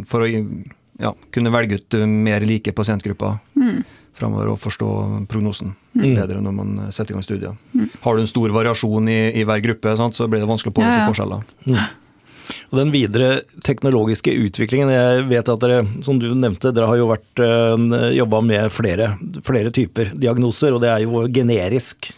For 0.09 0.25
å 0.25 0.29
ja, 0.31 1.11
kunne 1.37 1.53
velge 1.53 1.77
ut 1.77 1.96
mer 2.09 2.46
like 2.49 2.73
pasientgrupper. 2.73 3.37
Mm 3.61 3.83
framover 4.20 4.52
og 4.52 4.61
forstå 4.61 4.90
prognosen 5.30 5.74
mm. 5.96 6.04
bedre 6.04 6.42
når 6.44 6.56
man 6.56 6.76
setter 6.92 7.14
i 7.14 7.18
gang 7.18 7.26
studier. 7.26 7.56
Mm. 7.72 7.88
Har 8.04 8.16
du 8.16 8.24
en 8.24 8.30
stor 8.30 8.52
variasjon 8.54 9.11
i, 9.11 9.20
i 9.40 9.46
hver 9.48 9.64
gruppe, 9.64 9.96
sant, 9.98 10.18
så 10.18 10.28
blir 10.30 10.44
det 10.44 10.50
vanskelig 10.50 10.74
å 10.74 10.78
påvise 10.78 10.94
ja, 10.94 11.02
ja. 11.02 11.09
forskjeller. 11.11 11.48
Mm. 11.66 11.80
Og 12.70 12.78
Den 12.78 12.92
videre 12.94 13.28
teknologiske 13.66 14.33
utviklingen, 14.46 14.90
jeg 14.92 15.26
vet 15.30 15.50
at 15.52 15.62
dere 15.62 15.80
som 16.06 16.20
du 16.22 16.28
nevnte, 16.35 16.72
dere 16.74 16.88
har 16.90 17.00
jo 17.00 17.09
vært 17.11 17.42
eh, 17.42 18.06
jobba 18.16 18.42
med 18.46 18.70
flere, 18.74 19.12
flere, 19.46 19.72
typer 19.74 20.12
diagnoser, 20.14 20.74
og 20.74 20.83
det 20.85 20.90
er 20.92 21.04
jo 21.04 21.24
generisk. 21.30 22.12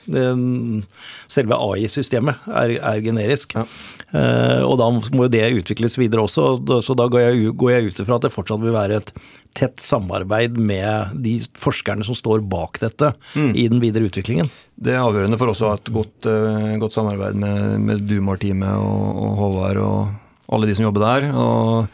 selve 1.32 1.56
AI-systemet 1.56 2.48
er, 2.48 2.76
er, 2.78 3.00
generisk. 3.04 3.54
Ja. 3.56 3.64
Uh, 4.12 4.60
og 4.68 4.74
da 4.76 4.88
må 4.92 5.24
jo 5.24 5.32
det 5.32 5.46
utvikles 5.56 5.96
videre 5.96 6.26
også, 6.26 6.82
så 6.84 6.96
da 6.98 7.06
går 7.08 7.22
jeg, 7.22 7.54
går 7.56 7.70
jeg 7.72 7.86
ut 7.88 8.02
ifra 8.02 8.18
at 8.18 8.26
det 8.26 8.32
fortsatt 8.34 8.60
vil 8.60 8.74
være 8.74 8.98
et 9.00 9.12
tett 9.56 9.80
samarbeid 9.80 10.56
med 10.58 11.12
de 11.24 11.36
forskerne 11.58 12.04
som 12.06 12.16
står 12.16 12.44
bak 12.48 12.80
dette 12.82 13.12
mm. 13.34 13.52
i 13.54 13.68
den 13.68 13.82
videre 13.82 14.08
utviklingen. 14.08 14.48
Det 14.74 14.94
er 14.94 15.04
avgjørende 15.04 15.38
for 15.40 15.52
oss 15.52 15.62
å 15.62 15.72
ha 15.72 15.78
et 15.78 15.92
godt, 15.92 16.28
uh, 16.28 16.72
godt 16.82 16.96
samarbeid 16.96 17.38
med, 17.38 17.78
med 17.84 18.04
Dumar-teamet 18.08 18.80
og, 18.80 19.22
og 19.22 19.38
Håvard 19.42 19.82
og 19.82 20.52
alle 20.52 20.68
de 20.68 20.76
som 20.76 20.88
jobber 20.88 21.04
der. 21.06 21.28
og 21.32 21.86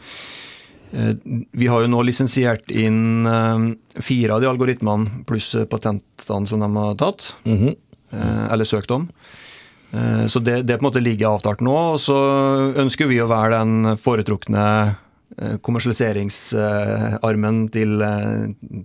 eh, 0.91 1.13
vi 1.55 1.67
har 1.71 1.83
jo 1.83 1.91
nå 1.91 2.01
lisensiert 2.03 2.71
inn 2.73 3.27
eh, 3.29 3.67
fire 4.03 4.35
av 4.35 4.43
de 4.43 4.49
algoritmene 4.49 5.23
pluss 5.29 5.53
patentene 5.71 6.49
som 6.49 6.65
de 6.65 6.69
har 6.75 6.97
tatt, 6.99 7.35
mm 7.45 7.57
-hmm. 7.57 7.75
eller 8.51 8.65
søkt 8.65 8.91
om. 8.91 9.07
Så 10.27 10.39
det, 10.39 10.67
det, 10.67 10.77
på 10.77 10.85
en 10.85 10.91
måte 10.91 11.01
ligger 11.01 11.27
avtalt 11.27 11.61
nå. 11.61 11.93
Og 11.93 11.99
så 11.99 12.15
ønsker 12.77 13.07
vi 13.07 13.21
å 13.21 13.27
være 13.27 13.57
den 13.57 13.97
foretrukne 13.97 14.95
kommersialiseringsarmen 15.61 17.69
til, 17.71 18.03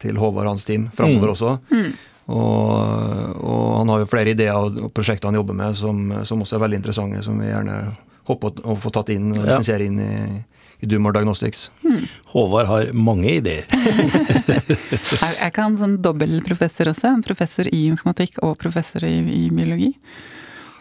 til 0.03 0.17
Håvard 0.21 0.47
og 0.47 0.53
hans 0.53 0.65
team 0.69 0.91
framover 0.95 1.27
mm. 1.27 1.33
også. 1.33 1.59
Mm. 1.71 1.93
Og, 2.25 3.45
og, 3.45 3.79
han 3.79 3.89
har 3.93 3.99
jo 4.01 4.07
flere 4.09 4.31
ideer 4.33 4.57
og 4.57 4.89
prosjekter 4.97 5.29
han 5.29 5.37
jobber 5.37 5.55
med 5.59 5.77
som, 5.77 6.25
som 6.25 6.41
også 6.41 6.57
er 6.57 6.63
veldig 6.65 6.79
interessante, 6.81 7.21
som 7.27 7.37
vi 7.41 7.47
gjerne 7.51 7.75
håper 8.29 8.51
å 8.65 8.77
få 8.81 8.91
tatt 8.95 9.09
inn 9.13 9.33
og 9.35 9.43
lisensiere 9.45 9.85
inn 9.85 9.99
i, 10.01 10.41
i 10.81 10.87
Dumor 10.89 11.13
Diagnostics. 11.17 11.61
Hmm. 11.83 12.05
Håvard 12.33 12.67
har 12.71 12.85
mange 12.97 13.31
ideer. 13.41 13.65
jeg 15.43 15.51
kan 15.57 15.77
sånn 15.81 15.97
dobbeltprofessor 16.05 16.87
også? 16.95 17.07
En 17.13 17.25
professor 17.27 17.65
i 17.69 17.81
informatikk 17.91 18.35
og 18.47 18.53
professor 18.63 19.01
i, 19.05 19.21
i 19.21 19.51
biologi? 19.53 19.93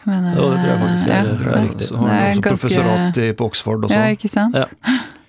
Men, 0.04 0.20
ja, 0.32 0.34
det 0.36 0.40
tror 0.60 0.68
jeg 0.68 0.80
faktisk 0.80 1.06
er, 1.08 1.12
ja, 1.12 1.18
det 1.24 1.30
er 1.50 1.62
riktig. 1.64 1.86
Så 1.88 1.94
har 1.96 2.02
han 2.08 2.14
også 2.14 2.24
ganske, 2.24 2.48
professorat 2.48 3.14
i, 3.20 3.22
på 3.36 3.42
Oxford 3.52 3.80
også. 3.88 4.00
Ja, 4.00 4.04
ikke 4.16 4.30
sant. 4.32 4.54
Ja. 4.56 4.64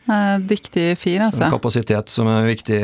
Dyktig 0.05 0.97
fyr, 1.01 1.27
altså. 1.27 1.47
Så 1.47 1.51
kapasitet 1.55 2.11
som 2.13 2.29
er 2.29 2.45
viktig 2.45 2.81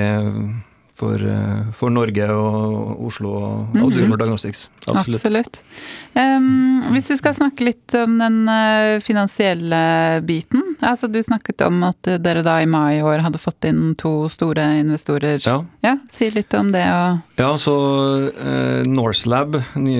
for, 1.01 1.17
eh, 1.17 1.71
for, 1.73 1.93
Norge 1.93 2.27
og 2.29 3.05
Oslo 3.07 3.31
og 3.33 3.75
mm 3.75 3.81
-hmm. 3.81 4.17
Diagnostics. 4.17 4.69
Absolutt. 4.87 5.15
Absolutt. 5.15 5.61
Um, 6.13 6.83
hvis 6.93 7.09
vi 7.09 7.15
skal 7.17 7.33
snakke 7.33 7.63
litt 7.63 7.93
om 7.95 8.17
den 8.19 8.49
finansielle 9.01 10.21
biten. 10.21 10.61
altså 10.81 11.07
Du 11.07 11.23
snakket 11.23 11.61
om 11.61 11.83
at 11.83 12.03
dere 12.03 12.43
da 12.43 12.61
i 12.61 12.65
mai 12.65 12.99
i 12.99 13.01
år 13.01 13.19
hadde 13.19 13.39
fått 13.39 13.65
inn 13.65 13.95
to 13.95 14.29
store 14.29 14.79
investorer. 14.79 15.39
Ja. 15.45 15.63
ja 15.81 15.97
si 16.09 16.29
litt 16.29 16.53
om 16.53 16.71
det. 16.71 16.85
Og... 16.85 17.19
Ja, 17.37 17.57
så 17.57 17.75
uh, 18.29 18.83
Norselab, 18.85 19.63
ny, 19.75 19.97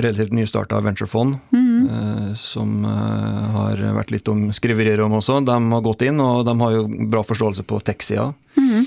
relativt 0.00 0.32
nystarta 0.32 0.80
venturefond, 0.80 1.36
mm 1.52 1.67
uh, 1.88 2.30
som 2.38 2.84
uh, 2.84 3.48
har 3.56 3.82
vært 3.96 4.12
litt 4.14 4.28
om 4.30 4.48
skriverier 4.54 5.00
om 5.04 5.18
også, 5.18 5.40
de 5.48 5.56
har 5.56 5.84
gått 5.84 6.06
inn, 6.06 6.20
og 6.22 6.44
de 6.46 6.56
har 6.60 6.76
jo 6.76 6.86
bra 7.08 7.24
forståelse 7.26 7.64
på 7.68 7.82
tech-sida. 7.88 8.30
Mm. 8.60 8.86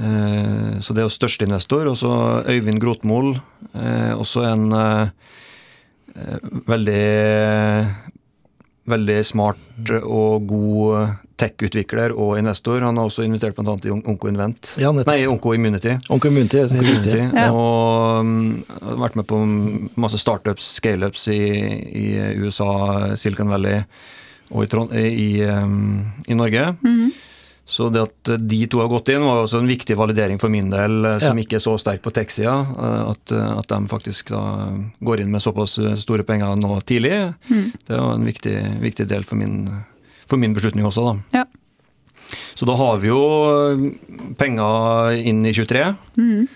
Eh, 0.00 0.80
så 0.80 0.94
det 0.94 1.02
er 1.02 1.08
jo 1.08 1.12
største 1.12 1.46
investor. 1.46 1.88
Og 1.90 1.98
så 2.00 2.12
Øyvind 2.48 2.80
Grotmol, 2.82 3.34
eh, 3.74 4.12
også 4.16 4.46
en 4.48 4.72
eh, 4.72 5.10
veldig 6.66 7.04
veldig 8.90 9.18
smart 9.24 9.90
og 10.02 10.48
god 10.50 11.12
tech-utvikler 11.40 12.14
og 12.14 12.36
investor. 12.38 12.84
Han 12.84 13.00
har 13.00 13.08
også 13.08 13.24
investert 13.26 13.56
bl.a. 13.56 13.76
i 13.84 13.94
OncoInvent. 13.94 14.74
Ja, 14.80 14.92
Nei, 14.92 15.24
OncoImmunity. 15.30 15.96
Onko 16.12 16.30
Immunity, 16.30 16.62
Onko 16.66 16.84
Immunity. 16.84 17.22
ja. 17.24 17.48
Og 17.50 18.20
um, 18.20 18.94
vært 19.00 19.18
med 19.18 19.28
på 19.30 19.40
masse 20.00 20.20
startups, 20.20 20.66
scaleups 20.78 21.26
i, 21.32 21.40
i 22.02 22.06
USA, 22.40 22.70
Silicon 23.20 23.52
Valley 23.52 23.82
og 24.50 24.94
i, 24.98 25.08
i, 25.08 25.28
um, 25.46 26.12
i 26.26 26.34
Norge. 26.34 26.74
Mm 26.82 26.94
-hmm. 26.96 27.10
Så 27.70 27.88
det 27.88 28.02
at 28.02 28.30
de 28.50 28.66
to 28.66 28.80
har 28.82 28.88
gått 28.90 29.12
inn, 29.12 29.22
var 29.22 29.44
også 29.44 29.60
en 29.62 29.70
viktig 29.70 29.94
validering 29.98 30.40
for 30.42 30.50
min 30.50 30.72
del, 30.72 31.04
eh, 31.06 31.20
som 31.22 31.38
ja. 31.38 31.44
ikke 31.44 31.60
er 31.60 31.62
så 31.62 31.76
sterk 31.78 32.02
på 32.02 32.10
tech-sida. 32.10 32.56
Eh, 32.66 33.10
at, 33.12 33.32
eh, 33.36 33.58
at, 33.60 33.68
de 33.70 33.78
faktisk 33.86 34.32
da 34.34 34.42
går 34.98 35.22
inn 35.22 35.30
med 35.30 35.44
såpass 35.44 35.76
store 36.02 36.26
penger 36.26 36.58
nå 36.58 36.80
tidlig. 36.80 37.32
Mm. 37.46 37.68
Det 37.86 38.00
var 38.00 38.16
en 38.16 38.26
viktig, 38.26 38.56
viktig 38.82 39.06
del 39.12 39.26
for 39.28 39.38
min, 39.38 39.70
for 40.30 40.40
min, 40.40 40.54
beslutning 40.56 40.86
også, 40.88 41.04
da. 41.10 41.42
Ja. 41.42 41.44
Så 42.54 42.66
da 42.68 42.76
har 42.78 42.98
vi 43.02 43.10
jo 43.10 43.20
penger 44.38 45.16
inn 45.26 45.42
i 45.48 45.54
23. 45.56 45.84
Mm. 46.20 46.48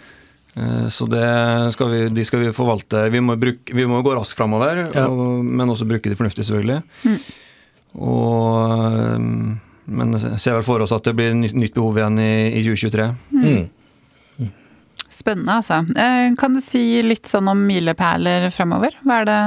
Så 0.94 1.08
det 1.10 1.26
skal 1.74 1.88
vi, 1.90 2.00
de 2.14 2.24
skal 2.28 2.44
vi 2.44 2.52
forvalte. 2.54 3.08
Vi 3.10 3.22
må, 3.24 3.34
bruke, 3.40 3.74
vi 3.74 3.86
må 3.90 3.98
gå 4.06 4.12
raskt 4.14 4.38
framover, 4.38 4.84
ja. 4.94 5.08
men 5.10 5.72
også 5.72 5.88
bruke 5.90 6.06
de 6.06 6.14
fornuftig, 6.14 6.46
selvfølgelig. 6.46 6.84
Mm. 7.02 7.16
Og 8.06 9.64
men 9.84 10.16
ser 10.18 10.56
vel 10.56 10.64
for 10.64 10.84
oss 10.84 10.94
at 10.96 11.04
det 11.04 11.14
blir 11.18 11.34
nytt, 11.36 11.74
behov 11.74 11.98
igjen 11.98 12.20
i, 12.22 12.34
i 12.56 12.62
2023. 12.64 13.08
Mm. 13.36 14.52
Spennende, 15.14 15.58
altså. 15.60 15.82
Eh, 16.00 16.32
Kan 16.40 16.56
du 16.56 16.62
si 16.64 17.02
litt 17.04 17.28
sånn 17.30 17.50
om 17.52 17.60
milepæler 17.68 18.48
framover? 18.54 18.96
Hva 19.04 19.20
er 19.20 19.28
det 19.28 19.40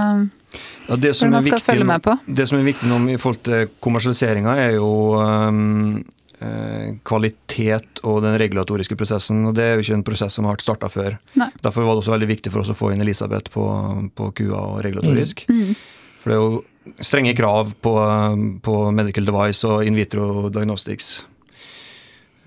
Ja, 0.88 0.96
det, 0.96 1.14
som 1.18 1.32
man 1.34 1.44
skal 1.44 1.60
følge 1.60 1.88
med 1.88 2.04
på? 2.04 2.14
det 2.26 2.46
som 2.48 2.60
er 2.60 2.68
viktig 2.68 2.88
nå 2.88 3.02
i 3.12 3.18
forhold 3.20 3.42
til 3.44 3.74
kommersialiseringa, 3.84 4.54
er 4.62 4.78
jo 4.78 4.92
um, 5.20 5.98
eh, 6.40 6.96
kvalitet 7.08 8.02
og 8.08 8.22
den 8.24 8.38
regulatoriske 8.40 8.96
prosessen. 9.00 9.44
og 9.50 9.56
Det 9.58 9.66
er 9.66 9.76
jo 9.76 9.86
ikke 9.86 9.98
en 10.00 10.08
prosess 10.08 10.38
som 10.38 10.48
har 10.48 10.56
vært 10.56 10.66
starta 10.66 10.90
før. 10.92 11.18
Nei. 11.40 11.50
Derfor 11.64 11.84
var 11.84 11.96
det 11.96 12.06
også 12.06 12.16
veldig 12.16 12.32
viktig 12.32 12.54
for 12.54 12.64
oss 12.64 12.72
å 12.72 12.78
få 12.78 12.94
inn 12.94 13.04
Elisabeth 13.04 13.52
på, 13.54 13.68
på 14.16 14.32
KUA 14.40 14.62
og 14.62 14.84
regulatorisk. 14.86 15.44
Mm. 15.52 15.74
For 16.22 16.32
det 16.32 16.38
er 16.38 16.44
jo 16.44 17.02
strenge 17.04 17.36
krav 17.36 17.74
på, 17.84 17.96
på 18.64 18.76
medical 18.96 19.28
device 19.28 19.68
og 19.68 19.84
in 19.88 19.98
vitro 19.98 20.48
diagnostics. 20.54 21.26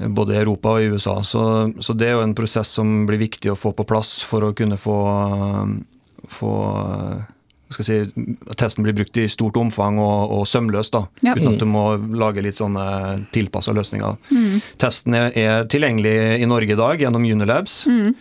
Både 0.00 0.32
i 0.32 0.40
Europa 0.40 0.78
og 0.78 0.80
i 0.80 0.88
USA. 0.88 1.18
Så, 1.20 1.42
så 1.76 1.92
det 1.92 2.08
er 2.08 2.16
jo 2.16 2.24
en 2.24 2.36
prosess 2.36 2.72
som 2.78 3.02
blir 3.08 3.20
viktig 3.20 3.52
å 3.52 3.58
få 3.58 3.74
på 3.76 3.84
plass 3.84 4.22
for 4.24 4.48
å 4.48 4.54
kunne 4.56 4.80
få, 4.80 4.96
få 6.40 6.54
skal 7.10 7.28
jeg 7.28 7.39
si, 7.70 8.00
at 8.50 8.56
testen 8.58 8.82
blir 8.84 8.96
brukt 8.98 9.16
i 9.22 9.28
stort 9.30 9.56
omfang 9.56 9.98
og, 10.02 10.32
og 10.40 10.46
sømløst, 10.50 10.92
da, 10.96 11.04
Ja. 11.22 11.34
uten 11.38 11.52
at 11.54 11.58
du 11.62 11.66
må 11.70 11.84
lage 12.18 12.42
litt 12.42 12.58
sånne 12.58 13.26
tilpassa 13.32 13.72
løsninger. 13.76 14.16
Mm. 14.30 14.60
Testen 14.82 15.14
er, 15.14 15.30
er 15.38 15.64
tilgjengelig 15.70 16.16
i 16.42 16.46
Norge 16.50 16.72
i 16.74 16.80
dag 16.80 16.98
gjennom 17.00 17.22
Unilabs. 17.24 17.86
Mm. 17.86 18.14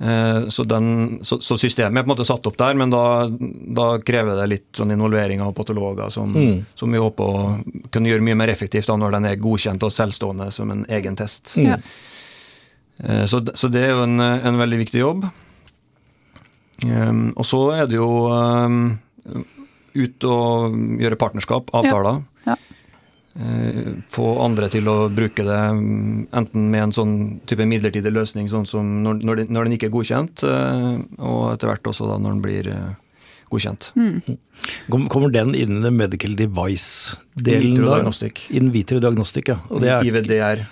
Eh, 0.00 0.48
Så, 0.50 0.62
den, 0.64 1.18
så, 1.26 1.40
så 1.42 1.56
systemet 1.58 1.98
er 1.98 2.04
på 2.04 2.10
en 2.10 2.14
måte 2.16 2.26
satt 2.26 2.46
opp 2.46 2.56
der, 2.58 2.74
men 2.78 2.90
da, 2.90 3.26
da 3.28 3.86
krever 3.98 4.36
det 4.38 4.48
litt 4.52 4.68
sånn 4.78 4.92
involvering 4.94 5.40
av 5.42 5.54
patologer, 5.58 6.10
som, 6.14 6.30
Mm. 6.34 6.60
som 6.78 6.92
vi 6.92 6.98
håper 7.02 7.24
å 7.24 7.90
kunne 7.90 8.06
gjøre 8.12 8.22
mye 8.22 8.36
mer 8.38 8.48
effektivt 8.54 8.86
da, 8.86 8.94
når 8.96 9.16
den 9.18 9.24
er 9.26 9.36
godkjent 9.42 9.82
og 9.82 9.90
selvstående 9.94 10.52
som 10.54 10.70
en 10.70 10.84
egen 10.88 11.16
test. 11.18 11.56
Mm. 11.58 11.66
Ja. 11.72 11.76
Eh, 13.02 13.24
Så, 13.26 13.42
så 13.54 13.68
det 13.70 13.82
er 13.88 13.90
jo 13.96 14.02
en, 14.06 14.18
en 14.20 14.58
veldig 14.58 14.78
viktig 14.86 15.00
jobb. 15.02 15.26
Um, 16.86 17.32
og 17.34 17.46
så 17.46 17.62
er 17.74 17.88
det 17.90 17.98
jo 17.98 18.08
um, 18.30 18.82
ut 19.98 20.26
og 20.28 20.76
gjøre 21.02 21.18
partnerskap, 21.20 21.72
avtaler. 21.74 22.22
Ja. 22.46 22.56
Eh, 23.38 23.92
få 24.10 24.32
andre 24.42 24.66
til 24.72 24.88
å 24.90 24.96
bruke 25.14 25.44
det, 25.46 25.58
um, 25.70 26.24
enten 26.34 26.70
med 26.72 26.88
en 26.88 26.94
sånn 26.94 27.12
type 27.46 27.66
midlertidig 27.70 28.10
løsning, 28.10 28.48
sånn 28.50 28.66
som 28.66 28.88
når, 29.04 29.20
når, 29.22 29.42
den, 29.42 29.52
når 29.54 29.68
den 29.68 29.76
ikke 29.76 29.90
er 29.90 29.94
godkjent, 29.94 30.42
eh, 30.48 30.88
og 31.22 31.44
etter 31.52 31.70
hvert 31.70 31.90
også 31.92 32.08
da 32.10 32.16
når 32.18 32.34
den 32.34 32.42
blir 32.42 32.70
eh, 32.72 32.88
godkjent. 33.52 33.92
Mm. 33.94 34.38
Kommer 35.06 35.30
den 35.34 35.54
inn 35.54 35.86
i 35.86 35.92
medical 35.94 36.34
device-delen? 36.38 37.68
In 37.68 37.76
vitro 37.76 37.86
da? 37.86 37.98
diagnostic. 38.00 38.42
In 38.58 38.72
vitro 38.74 39.02
diagnostikk, 39.06 39.52
ja. 39.54 39.60
Og 39.70 39.86
det 39.86 39.94
er, 39.94 40.10
IVDR 40.10 40.66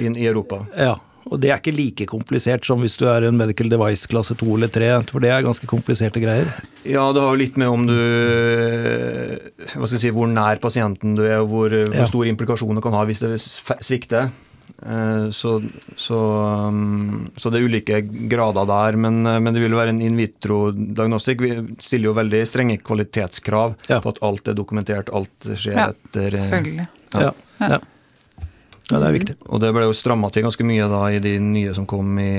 i 0.00 0.26
Europa. 0.28 0.64
ja. 0.76 0.98
Og 1.28 1.38
det 1.40 1.50
er 1.52 1.58
ikke 1.60 1.74
like 1.76 2.06
komplisert 2.08 2.64
som 2.64 2.80
hvis 2.80 2.96
du 2.96 3.04
er 3.06 3.26
en 3.28 3.36
medical 3.36 3.68
device 3.68 4.08
klasse 4.08 4.34
2 4.40 4.46
eller 4.56 4.68
3, 4.72 4.88
for 5.10 5.20
det 5.20 5.30
er 5.30 5.42
ganske 5.44 5.66
kompliserte 5.68 6.22
greier. 6.22 6.48
Ja, 6.88 7.04
det 7.12 7.20
har 7.20 7.34
jo 7.34 7.40
litt 7.42 7.58
med 7.60 7.68
om 7.68 7.84
du 7.86 7.94
Hva 9.74 9.84
skal 9.86 9.96
jeg 9.98 10.04
si, 10.06 10.12
hvor 10.16 10.30
nær 10.30 10.60
pasienten 10.62 11.16
du 11.18 11.24
er, 11.26 11.40
og 11.42 11.50
hvor, 11.52 11.68
hvor 11.74 11.94
Ja. 12.00 12.06
store 12.08 12.30
implikasjoner 12.32 12.80
det 12.80 12.86
kan 12.86 12.96
ha 12.96 13.04
hvis 13.04 13.20
det 13.20 13.36
svikter. 13.84 14.30
Eh, 14.80 15.28
Så, 15.34 15.60
så, 15.96 16.16
um, 16.70 17.30
så 17.36 17.50
det 17.52 17.60
er 17.60 17.66
ulike 17.68 18.00
grader 18.30 18.64
der, 18.66 18.96
men, 18.96 19.26
eh, 19.26 19.38
men 19.40 19.52
det 19.52 19.60
vil 19.62 19.74
være 19.76 19.90
en 19.92 20.00
in 20.00 20.16
vitro-diagnostikk. 20.16 21.40
Vi 21.44 21.50
stiller 21.82 22.10
jo 22.10 22.14
veldig 22.16 22.42
strenge 22.48 22.78
kvalitetskrav 22.82 23.74
Ja. 23.90 24.00
på 24.00 24.08
at 24.14 24.22
alt 24.22 24.48
er 24.48 24.54
dokumentert, 24.54 25.10
alt 25.12 25.28
skjer 25.52 25.76
Ja, 25.76 25.88
etter 25.92 26.30
Ja, 26.32 26.38
Selvfølgelig. 26.38 26.88
Ja, 27.14 27.32
ja. 27.60 27.78
Ja 28.90 28.98
det 28.98 29.06
er 29.08 29.16
viktig. 29.16 29.36
Og 29.48 29.62
det 29.62 29.70
ble 29.74 29.86
jo 29.86 29.96
stramma 29.96 30.30
til 30.32 30.44
ganske 30.46 30.66
mye 30.66 30.88
da 30.90 31.02
i 31.14 31.20
de 31.22 31.36
nye 31.42 31.74
som 31.76 31.86
kom 31.88 32.18
i 32.22 32.32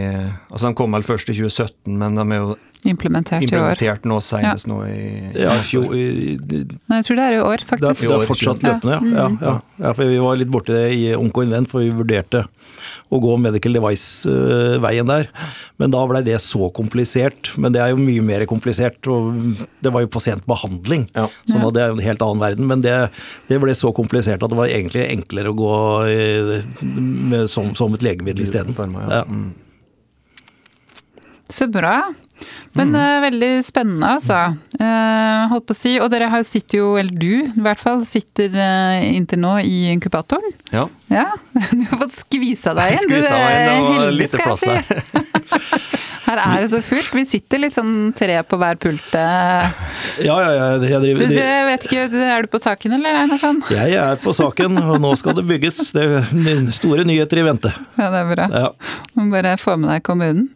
Altså 0.52 0.68
de 0.68 0.76
kom 0.78 0.98
vel 0.98 1.06
først 1.08 1.32
i 1.32 1.38
2017, 1.38 1.96
men 1.98 2.20
de 2.20 2.26
er 2.28 2.44
jo 2.44 2.58
Implementert 2.84 3.44
i 3.44 3.46
år. 3.46 3.76
implementert 3.78 4.06
nå 4.10 4.16
senest 4.26 4.66
nå 4.66 4.80
i 4.90 5.40
Ja, 5.40 5.52
fjo, 5.62 5.84
i- 5.94 6.38
Nei, 6.42 6.98
jeg 6.98 7.06
tror 7.06 7.16
det 7.20 7.26
er 7.28 7.34
i 7.36 7.42
år, 7.46 7.58
Det 7.58 7.62
er, 7.62 7.68
faktisk. 7.68 8.08
det 8.10 8.16
er 8.16 8.26
fortsatt 8.26 8.64
løpende, 8.66 8.96
ja. 8.96 9.28
Ja, 9.28 9.28
ja. 9.42 9.62
ja. 9.84 9.94
For 9.94 10.04
vi 10.10 10.18
var 10.18 10.36
litt 10.38 10.50
borti 10.50 10.74
det 10.74 10.88
i 10.98 11.14
Onko 11.14 11.44
Invent, 11.46 11.70
for 11.70 11.80
vi 11.86 11.92
vurderte 11.92 12.48
å 13.12 13.20
gå 13.22 13.36
medical 13.38 13.74
device-veien 13.78 15.06
der. 15.06 15.28
Men 15.78 15.92
da 15.92 16.02
blei 16.08 16.24
det 16.26 16.40
så 16.42 16.72
komplisert. 16.74 17.52
Men 17.58 17.72
det 17.76 17.82
er 17.84 17.90
jo 17.92 17.98
mye 17.98 18.22
mer 18.24 18.46
komplisert. 18.50 19.06
og 19.12 19.58
Det 19.82 19.92
var 19.94 20.02
jo 20.02 20.08
pasientbehandling, 20.08 21.08
Ja. 21.14 21.28
sånn 21.48 21.62
Ja. 21.62 21.68
at 21.68 21.74
det 21.74 21.82
er 21.84 21.88
jo 21.90 21.98
en 22.00 22.06
helt 22.08 22.20
annen 22.22 22.40
verden. 22.40 22.66
Men 22.68 22.82
det, 22.82 23.12
det 23.48 23.62
ble 23.62 23.72
så 23.78 23.94
komplisert 23.94 24.42
at 24.42 24.50
det 24.50 24.58
var 24.58 24.68
egentlig 24.68 25.06
enklere 25.12 25.54
å 25.54 25.56
gå 25.56 25.74
i, 26.10 26.62
med, 26.82 27.48
som, 27.50 27.76
som 27.76 27.94
et 27.94 28.02
legemiddel 28.02 28.42
isteden. 28.44 28.74
Ja. 28.76 29.10
ja. 29.10 29.24
Mm. 29.26 29.52
Så 31.50 31.68
bra. 31.70 32.14
Men 32.78 32.96
eh, 32.96 33.18
veldig 33.26 33.52
spennende, 33.66 34.16
altså. 34.18 34.40
Uh, 34.80 35.50
holdt 35.52 35.68
på 35.70 35.76
å 35.76 35.78
si, 35.78 35.94
og 36.02 36.10
dere 36.14 36.30
har 36.32 36.46
sitter 36.48 36.82
jo, 36.82 36.88
eller 37.02 37.14
du 37.14 37.44
i 37.44 37.64
hvert 37.64 37.82
fall, 37.82 38.06
sitter 38.08 38.54
uh, 38.56 38.98
inntil 39.12 39.44
nå 39.44 39.58
i 39.66 39.86
inkubatoren. 39.94 40.58
ja. 40.74 40.88
Ja, 41.12 41.28
du 41.76 41.84
har 41.90 42.00
fått 42.06 42.16
skvisa 42.16 42.74
deg 42.78 42.96
inn. 42.96 43.04
Skvisa 43.06 43.36
Du 43.36 43.44
meg 43.44 43.58
inn, 43.58 43.66
det 43.68 43.82
var 43.84 44.00
heldig, 44.00 44.18
lite 44.22 44.38
plass 44.40 44.64
der. 44.64 44.84
Her 46.32 46.40
er 46.40 46.62
det 46.64 46.70
så 46.72 46.80
fullt. 46.86 47.10
Vi 47.18 47.24
sitter 47.28 47.60
litt 47.60 47.74
sånn 47.76 48.14
tre 48.16 48.38
på 48.48 48.56
hver 48.62 48.78
pult. 48.80 49.08
eh. 49.20 49.80
Ja, 50.24 50.36
ja, 50.40 50.52
ja. 50.56 50.68
Jeg, 50.80 51.02
driver, 51.04 51.28
du, 51.28 51.36
jeg 51.36 51.66
vet 51.68 51.88
ikke, 51.90 52.06
er 52.24 52.46
du 52.46 52.48
på 52.54 52.62
saken, 52.62 52.94
eller, 52.96 53.18
Einarsson? 53.26 53.60
jeg 53.74 53.98
er 54.00 54.22
på 54.22 54.32
saken, 54.38 54.78
og 54.80 55.02
nå 55.04 55.12
skal 55.20 55.36
det 55.36 55.44
bygges. 55.50 55.82
Det 55.98 56.06
er 56.22 56.70
store 56.72 57.04
nyheter 57.10 57.42
i 57.42 57.44
vente. 57.50 57.74
Ja, 58.00 58.08
det 58.14 58.22
er 58.22 58.30
bra. 58.32 58.46
Ja. 58.62 58.70
Må 59.20 59.28
bare 59.34 59.58
få 59.60 59.76
med 59.82 59.92
deg 59.92 60.06
kommunen. 60.08 60.48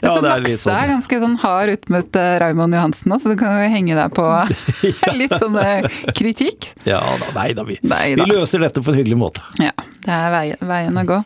Ja, 0.00 0.16
så 0.16 0.24
det 0.24 0.32
er 0.32 0.42
litt 0.42 0.56
Nakstad 0.56 0.72
er 0.72 0.80
sånn. 0.80 0.92
ganske 0.96 1.20
sånn 1.22 1.38
hard 1.44 1.74
ut 1.76 1.94
mot 1.94 2.18
uh, 2.18 2.32
Raymond 2.42 2.74
Johansen 2.80 3.14
også, 3.14 3.28
så 3.30 3.36
du 3.36 3.40
kan 3.44 3.54
jo 3.60 3.70
henge 3.70 4.00
deg 4.00 4.16
på 4.16 4.26
litt 5.20 5.36
sånn 5.38 5.60
eh, 5.62 5.86
kritikk. 6.16 6.72
Ja 6.88 6.98
da, 7.20 7.30
nei 7.36 7.50
da, 7.54 7.68
vi, 7.68 7.78
Nei 7.86 8.16
vi 8.18 8.26
løser 8.32 8.64
dette 8.66 8.82
på 8.82 8.90
en 8.90 8.98
hyggelig 8.98 9.20
måte. 9.20 9.44
Ja, 9.62 9.70
det 10.04 10.14
er 10.16 10.30
veien, 10.32 10.56
veien 10.64 10.96
å 10.96 11.04
gå. 11.08 11.18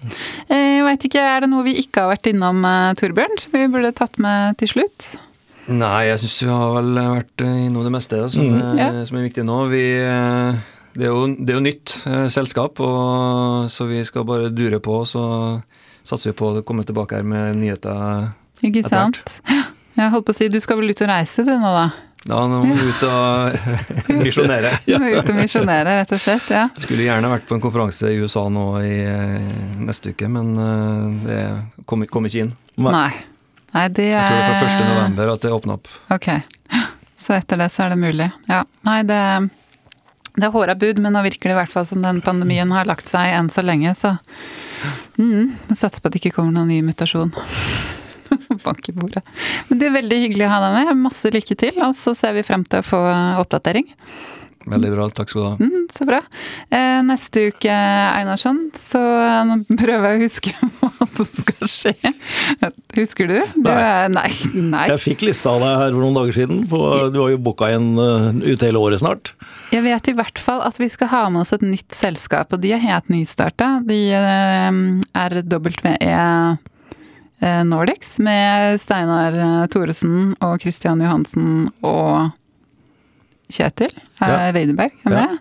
Eh, 0.49 0.79
Jeg 0.79 0.85
vet 0.85 1.05
ikke, 1.09 1.21
Er 1.37 1.41
det 1.45 1.51
noe 1.51 1.63
vi 1.65 1.75
ikke 1.83 2.03
har 2.05 2.11
vært 2.17 2.27
innom, 2.33 2.65
eh, 2.65 2.95
Torbjørn, 3.01 3.39
som 3.39 3.53
vi 3.53 3.67
burde 3.73 3.93
tatt 3.95 4.19
med 4.19 4.57
til 4.59 4.69
slutt? 4.69 5.09
Nei, 5.69 6.05
jeg 6.11 6.19
syns 6.21 6.43
vi 6.43 6.49
har 6.51 6.75
vel 6.75 6.95
vært 6.95 7.45
innom 7.47 7.85
det 7.87 7.93
meste 7.95 8.19
som, 8.31 8.43
Mm. 8.45 8.79
er, 8.79 8.93
Ja. 8.99 9.05
som 9.07 9.17
er 9.17 9.29
viktig 9.29 9.45
nå. 9.47 9.71
Vi, 9.71 9.85
eh, 9.97 10.59
det, 10.95 11.05
er 11.07 11.13
jo, 11.15 11.27
det 11.35 11.51
er 11.51 11.59
jo 11.59 11.65
nytt 11.65 12.07
eh, 12.07 12.29
selskap, 12.29 12.79
og, 12.81 13.71
så 13.71 13.87
vi 13.89 14.03
skal 14.05 14.25
bare 14.25 14.51
dure 14.51 14.79
på. 14.81 15.01
Så 15.07 15.63
satser 16.05 16.33
vi 16.33 16.37
på 16.37 16.53
å 16.53 16.63
komme 16.65 16.85
tilbake 16.85 17.13
her 17.17 17.23
med 17.23 17.57
nyheter. 17.57 18.33
Ikke 18.63 18.85
sant? 18.87 19.41
Jeg 19.97 20.11
holdt 20.11 20.27
på 20.27 20.33
å 20.33 20.35
si, 20.35 20.49
du 20.49 20.59
skal 20.61 20.77
vel 20.77 20.91
ut 20.91 21.01
og 21.03 21.09
reise 21.09 21.45
du 21.47 21.53
nå, 21.57 21.71
da? 21.71 21.91
Da 22.25 22.39
må 22.49 22.63
vi 22.65 22.73
ut 22.73 23.03
og 23.05 23.57
misjonere. 24.25 24.71
Du 24.87 24.95
må 25.01 25.11
ut 25.13 25.29
og 25.29 25.37
misjonere, 25.37 25.99
rett 26.01 26.13
og 26.17 26.23
slett. 26.23 26.47
ja. 26.55 26.65
Skulle 26.81 27.05
gjerne 27.05 27.29
vært 27.29 27.45
på 27.51 27.59
en 27.59 27.63
konferanse 27.65 28.09
i 28.09 28.17
USA 28.23 28.47
nå 28.53 28.65
i 28.81 28.95
eh, 29.05 29.51
neste 29.85 30.15
uke, 30.15 30.31
men 30.33 30.55
eh, 30.57 31.03
det 31.27 31.41
kom, 31.91 32.07
kom 32.09 32.31
ikke 32.31 32.47
inn. 32.47 32.55
Nei. 32.81 33.11
Nei. 33.75 33.85
det 33.93 34.09
er... 34.09 34.17
Jeg 34.17 34.31
tror 34.31 34.41
det 34.41 34.47
er 34.47 34.63
fra 34.63 34.71
1. 34.71 34.79
er 34.79 34.89
november 34.95 35.35
at 35.35 35.45
det 35.45 35.53
åpna 35.53 35.77
opp. 35.77 35.93
Ok. 36.17 36.31
Så 37.25 37.37
etter 37.37 37.61
det 37.61 37.69
så 37.75 37.85
er 37.85 37.93
det 37.93 38.01
mulig. 38.01 38.31
Ja. 38.49 38.63
Nei, 38.89 38.99
det, 39.09 39.21
det 40.35 40.49
er 40.49 40.55
håra 40.57 40.75
bud, 40.81 41.05
men 41.05 41.13
nå 41.15 41.23
virker 41.29 41.53
det 41.53 41.59
i 41.59 41.61
hvert 41.61 41.77
fall 41.77 41.85
som 41.89 42.01
den 42.05 42.25
pandemien 42.25 42.73
har 42.73 42.89
lagt 42.89 43.09
seg 43.11 43.37
enn 43.37 43.53
så 43.53 43.63
lenge, 43.65 43.93
så 44.01 44.17
mm, 45.21 45.75
Satser 45.77 46.01
på 46.01 46.09
at 46.09 46.17
det 46.17 46.25
ikke 46.25 46.39
kommer 46.41 46.57
noen 46.57 46.73
ny 46.73 46.81
mutasjon. 46.89 47.37
Bank 48.66 48.88
i 48.90 48.97
bordet. 48.97 49.25
Men 49.70 49.81
det 49.81 49.88
er 49.90 49.97
veldig 50.01 50.20
hyggelig 50.27 50.47
å 50.49 50.53
ha 50.55 50.62
deg 50.68 50.79
med. 50.81 51.03
Masse 51.09 51.33
lykke 51.35 51.59
til, 51.66 51.77
og 51.85 51.97
så 51.99 52.14
ser 52.18 52.37
vi 52.38 52.47
frem 52.47 52.64
til 52.68 52.83
å 52.83 52.87
få 52.87 53.03
oppdatering. 53.42 53.90
Veldig 54.64 54.90
bra, 54.94 55.05
takk 55.12 55.29
skal 55.29 55.42
du 55.42 55.47
ha. 55.51 55.57
Mm, 55.61 55.83
så 55.92 56.07
bra. 56.09 56.18
Eh, 56.73 57.01
neste 57.05 57.42
uke, 57.53 57.68
Einarsson, 57.75 58.62
så 58.81 58.97
eh, 59.20 59.42
nå 59.44 59.59
prøver 59.77 60.14
jeg 60.14 60.16
å 60.16 60.25
huske 60.25 60.55
hva 60.81 61.09
som 61.12 61.29
skal 61.29 61.68
skje. 61.68 61.92
Husker 62.97 63.29
du? 63.29 63.37
du 63.59 63.68
Nei. 63.68 63.75
er- 63.83 64.09
nei. 64.14 64.31
nei. 64.73 64.87
Jeg 64.94 65.03
fikk 65.05 65.27
lista 65.29 65.53
av 65.53 65.61
deg 65.61 65.75
her 65.83 65.92
for 65.92 66.01
noen 66.07 66.16
dager 66.16 66.38
siden. 66.38 66.62
På, 66.70 66.81
du 67.12 67.20
har 67.20 67.35
jo 67.35 67.42
booka 67.44 67.68
en 67.77 67.90
uh, 68.01 68.31
ut 68.40 68.64
hele 68.64 68.81
året 68.81 69.05
snart. 69.05 69.35
Jeg 69.75 69.85
vet 69.85 70.09
i 70.09 70.16
hvert 70.16 70.40
fall 70.40 70.64
at 70.64 70.81
vi 70.81 70.88
skal 70.92 71.12
ha 71.12 71.25
med 71.35 71.44
oss 71.44 71.53
et 71.59 71.64
nytt 71.66 71.92
selskap, 71.92 72.57
og 72.57 72.64
de 72.64 72.73
er 72.73 72.81
helt 72.88 73.12
nystarta. 73.12 73.75
De 73.85 74.01
eh, 74.16 74.85
er 75.27 75.40
WE 75.44 75.99
eh, 76.01 76.70
Nordics 77.40 78.18
med 78.25 78.79
Steinar 78.81 79.33
eh, 79.37 79.66
Thoresen 79.73 80.35
og 80.40 80.61
Christian 80.62 81.01
Johansen 81.03 81.70
og 81.85 82.31
Kjetil 83.53 83.90
eh, 83.92 84.29
Ja. 84.29 84.53
Weideberg. 84.55 84.92
Er 85.05 85.11
Ja. 85.11 85.27
med. 85.27 85.38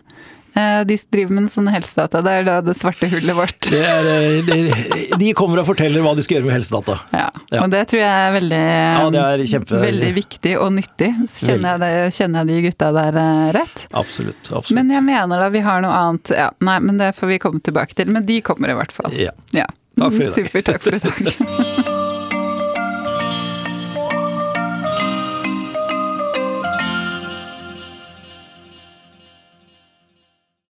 Eh, 0.56 0.84
De 0.86 0.96
driver 1.10 1.32
med 1.34 1.48
sånne 1.50 1.72
helsedata. 1.74 2.20
Det 2.22 2.30
er 2.30 2.44
da 2.46 2.60
det 2.62 2.76
svarte 2.78 3.08
hullet 3.10 3.34
vårt. 3.34 3.66
Er, 3.72 4.06
eh, 4.06 4.42
de, 4.46 5.16
de 5.18 5.32
kommer 5.34 5.58
og 5.62 5.66
forteller 5.66 6.04
hva 6.04 6.12
de 6.14 6.22
skal 6.22 6.36
gjøre 6.38 6.46
med 6.46 6.54
helsedata. 6.60 6.98
Ja, 7.12 7.30
Ja. 7.50 7.62
og 7.64 7.70
det 7.72 7.80
tror 7.90 7.98
jeg 8.04 8.10
er 8.28 8.32
veldig, 8.36 8.60
Ja, 8.60 9.10
det 9.10 9.22
er 9.24 9.44
kjempe- 9.50 9.80
veldig 9.82 10.12
viktig 10.14 10.52
og 10.60 10.70
nyttig. 10.76 11.10
Kjenner 11.26 11.74
jeg, 11.74 11.80
det, 11.80 12.14
kjenner 12.14 12.44
jeg 12.44 12.46
de 12.52 12.68
gutta 12.68 12.92
der 12.92 13.18
eh, 13.24 13.52
rett? 13.58 13.86
Absolutt. 13.94 14.42
absolutt. 14.52 14.74
Men 14.78 14.90
jeg 14.94 15.02
mener 15.02 15.38
da 15.42 15.48
vi 15.48 15.60
har 15.66 15.80
noe 15.82 15.90
annet 16.04 16.30
ja, 16.36 16.50
Nei, 16.60 16.78
men 16.80 16.98
det 16.98 17.14
får 17.16 17.26
vi 17.32 17.38
komme 17.42 17.60
tilbake 17.64 17.94
til. 17.98 18.12
Men 18.14 18.24
de 18.26 18.40
kommer 18.42 18.68
i 18.70 18.74
hvert 18.78 18.92
fall. 18.92 19.10
ja. 19.16 19.30
Ja. 19.52 19.66
Takk 19.98 20.10
for 20.12 20.22
i 20.22 20.26
dag. 20.26 20.34
Super, 20.38 20.62
takk 20.62 20.82
for 20.82 20.94
i 20.94 20.98
dag. 20.98 21.70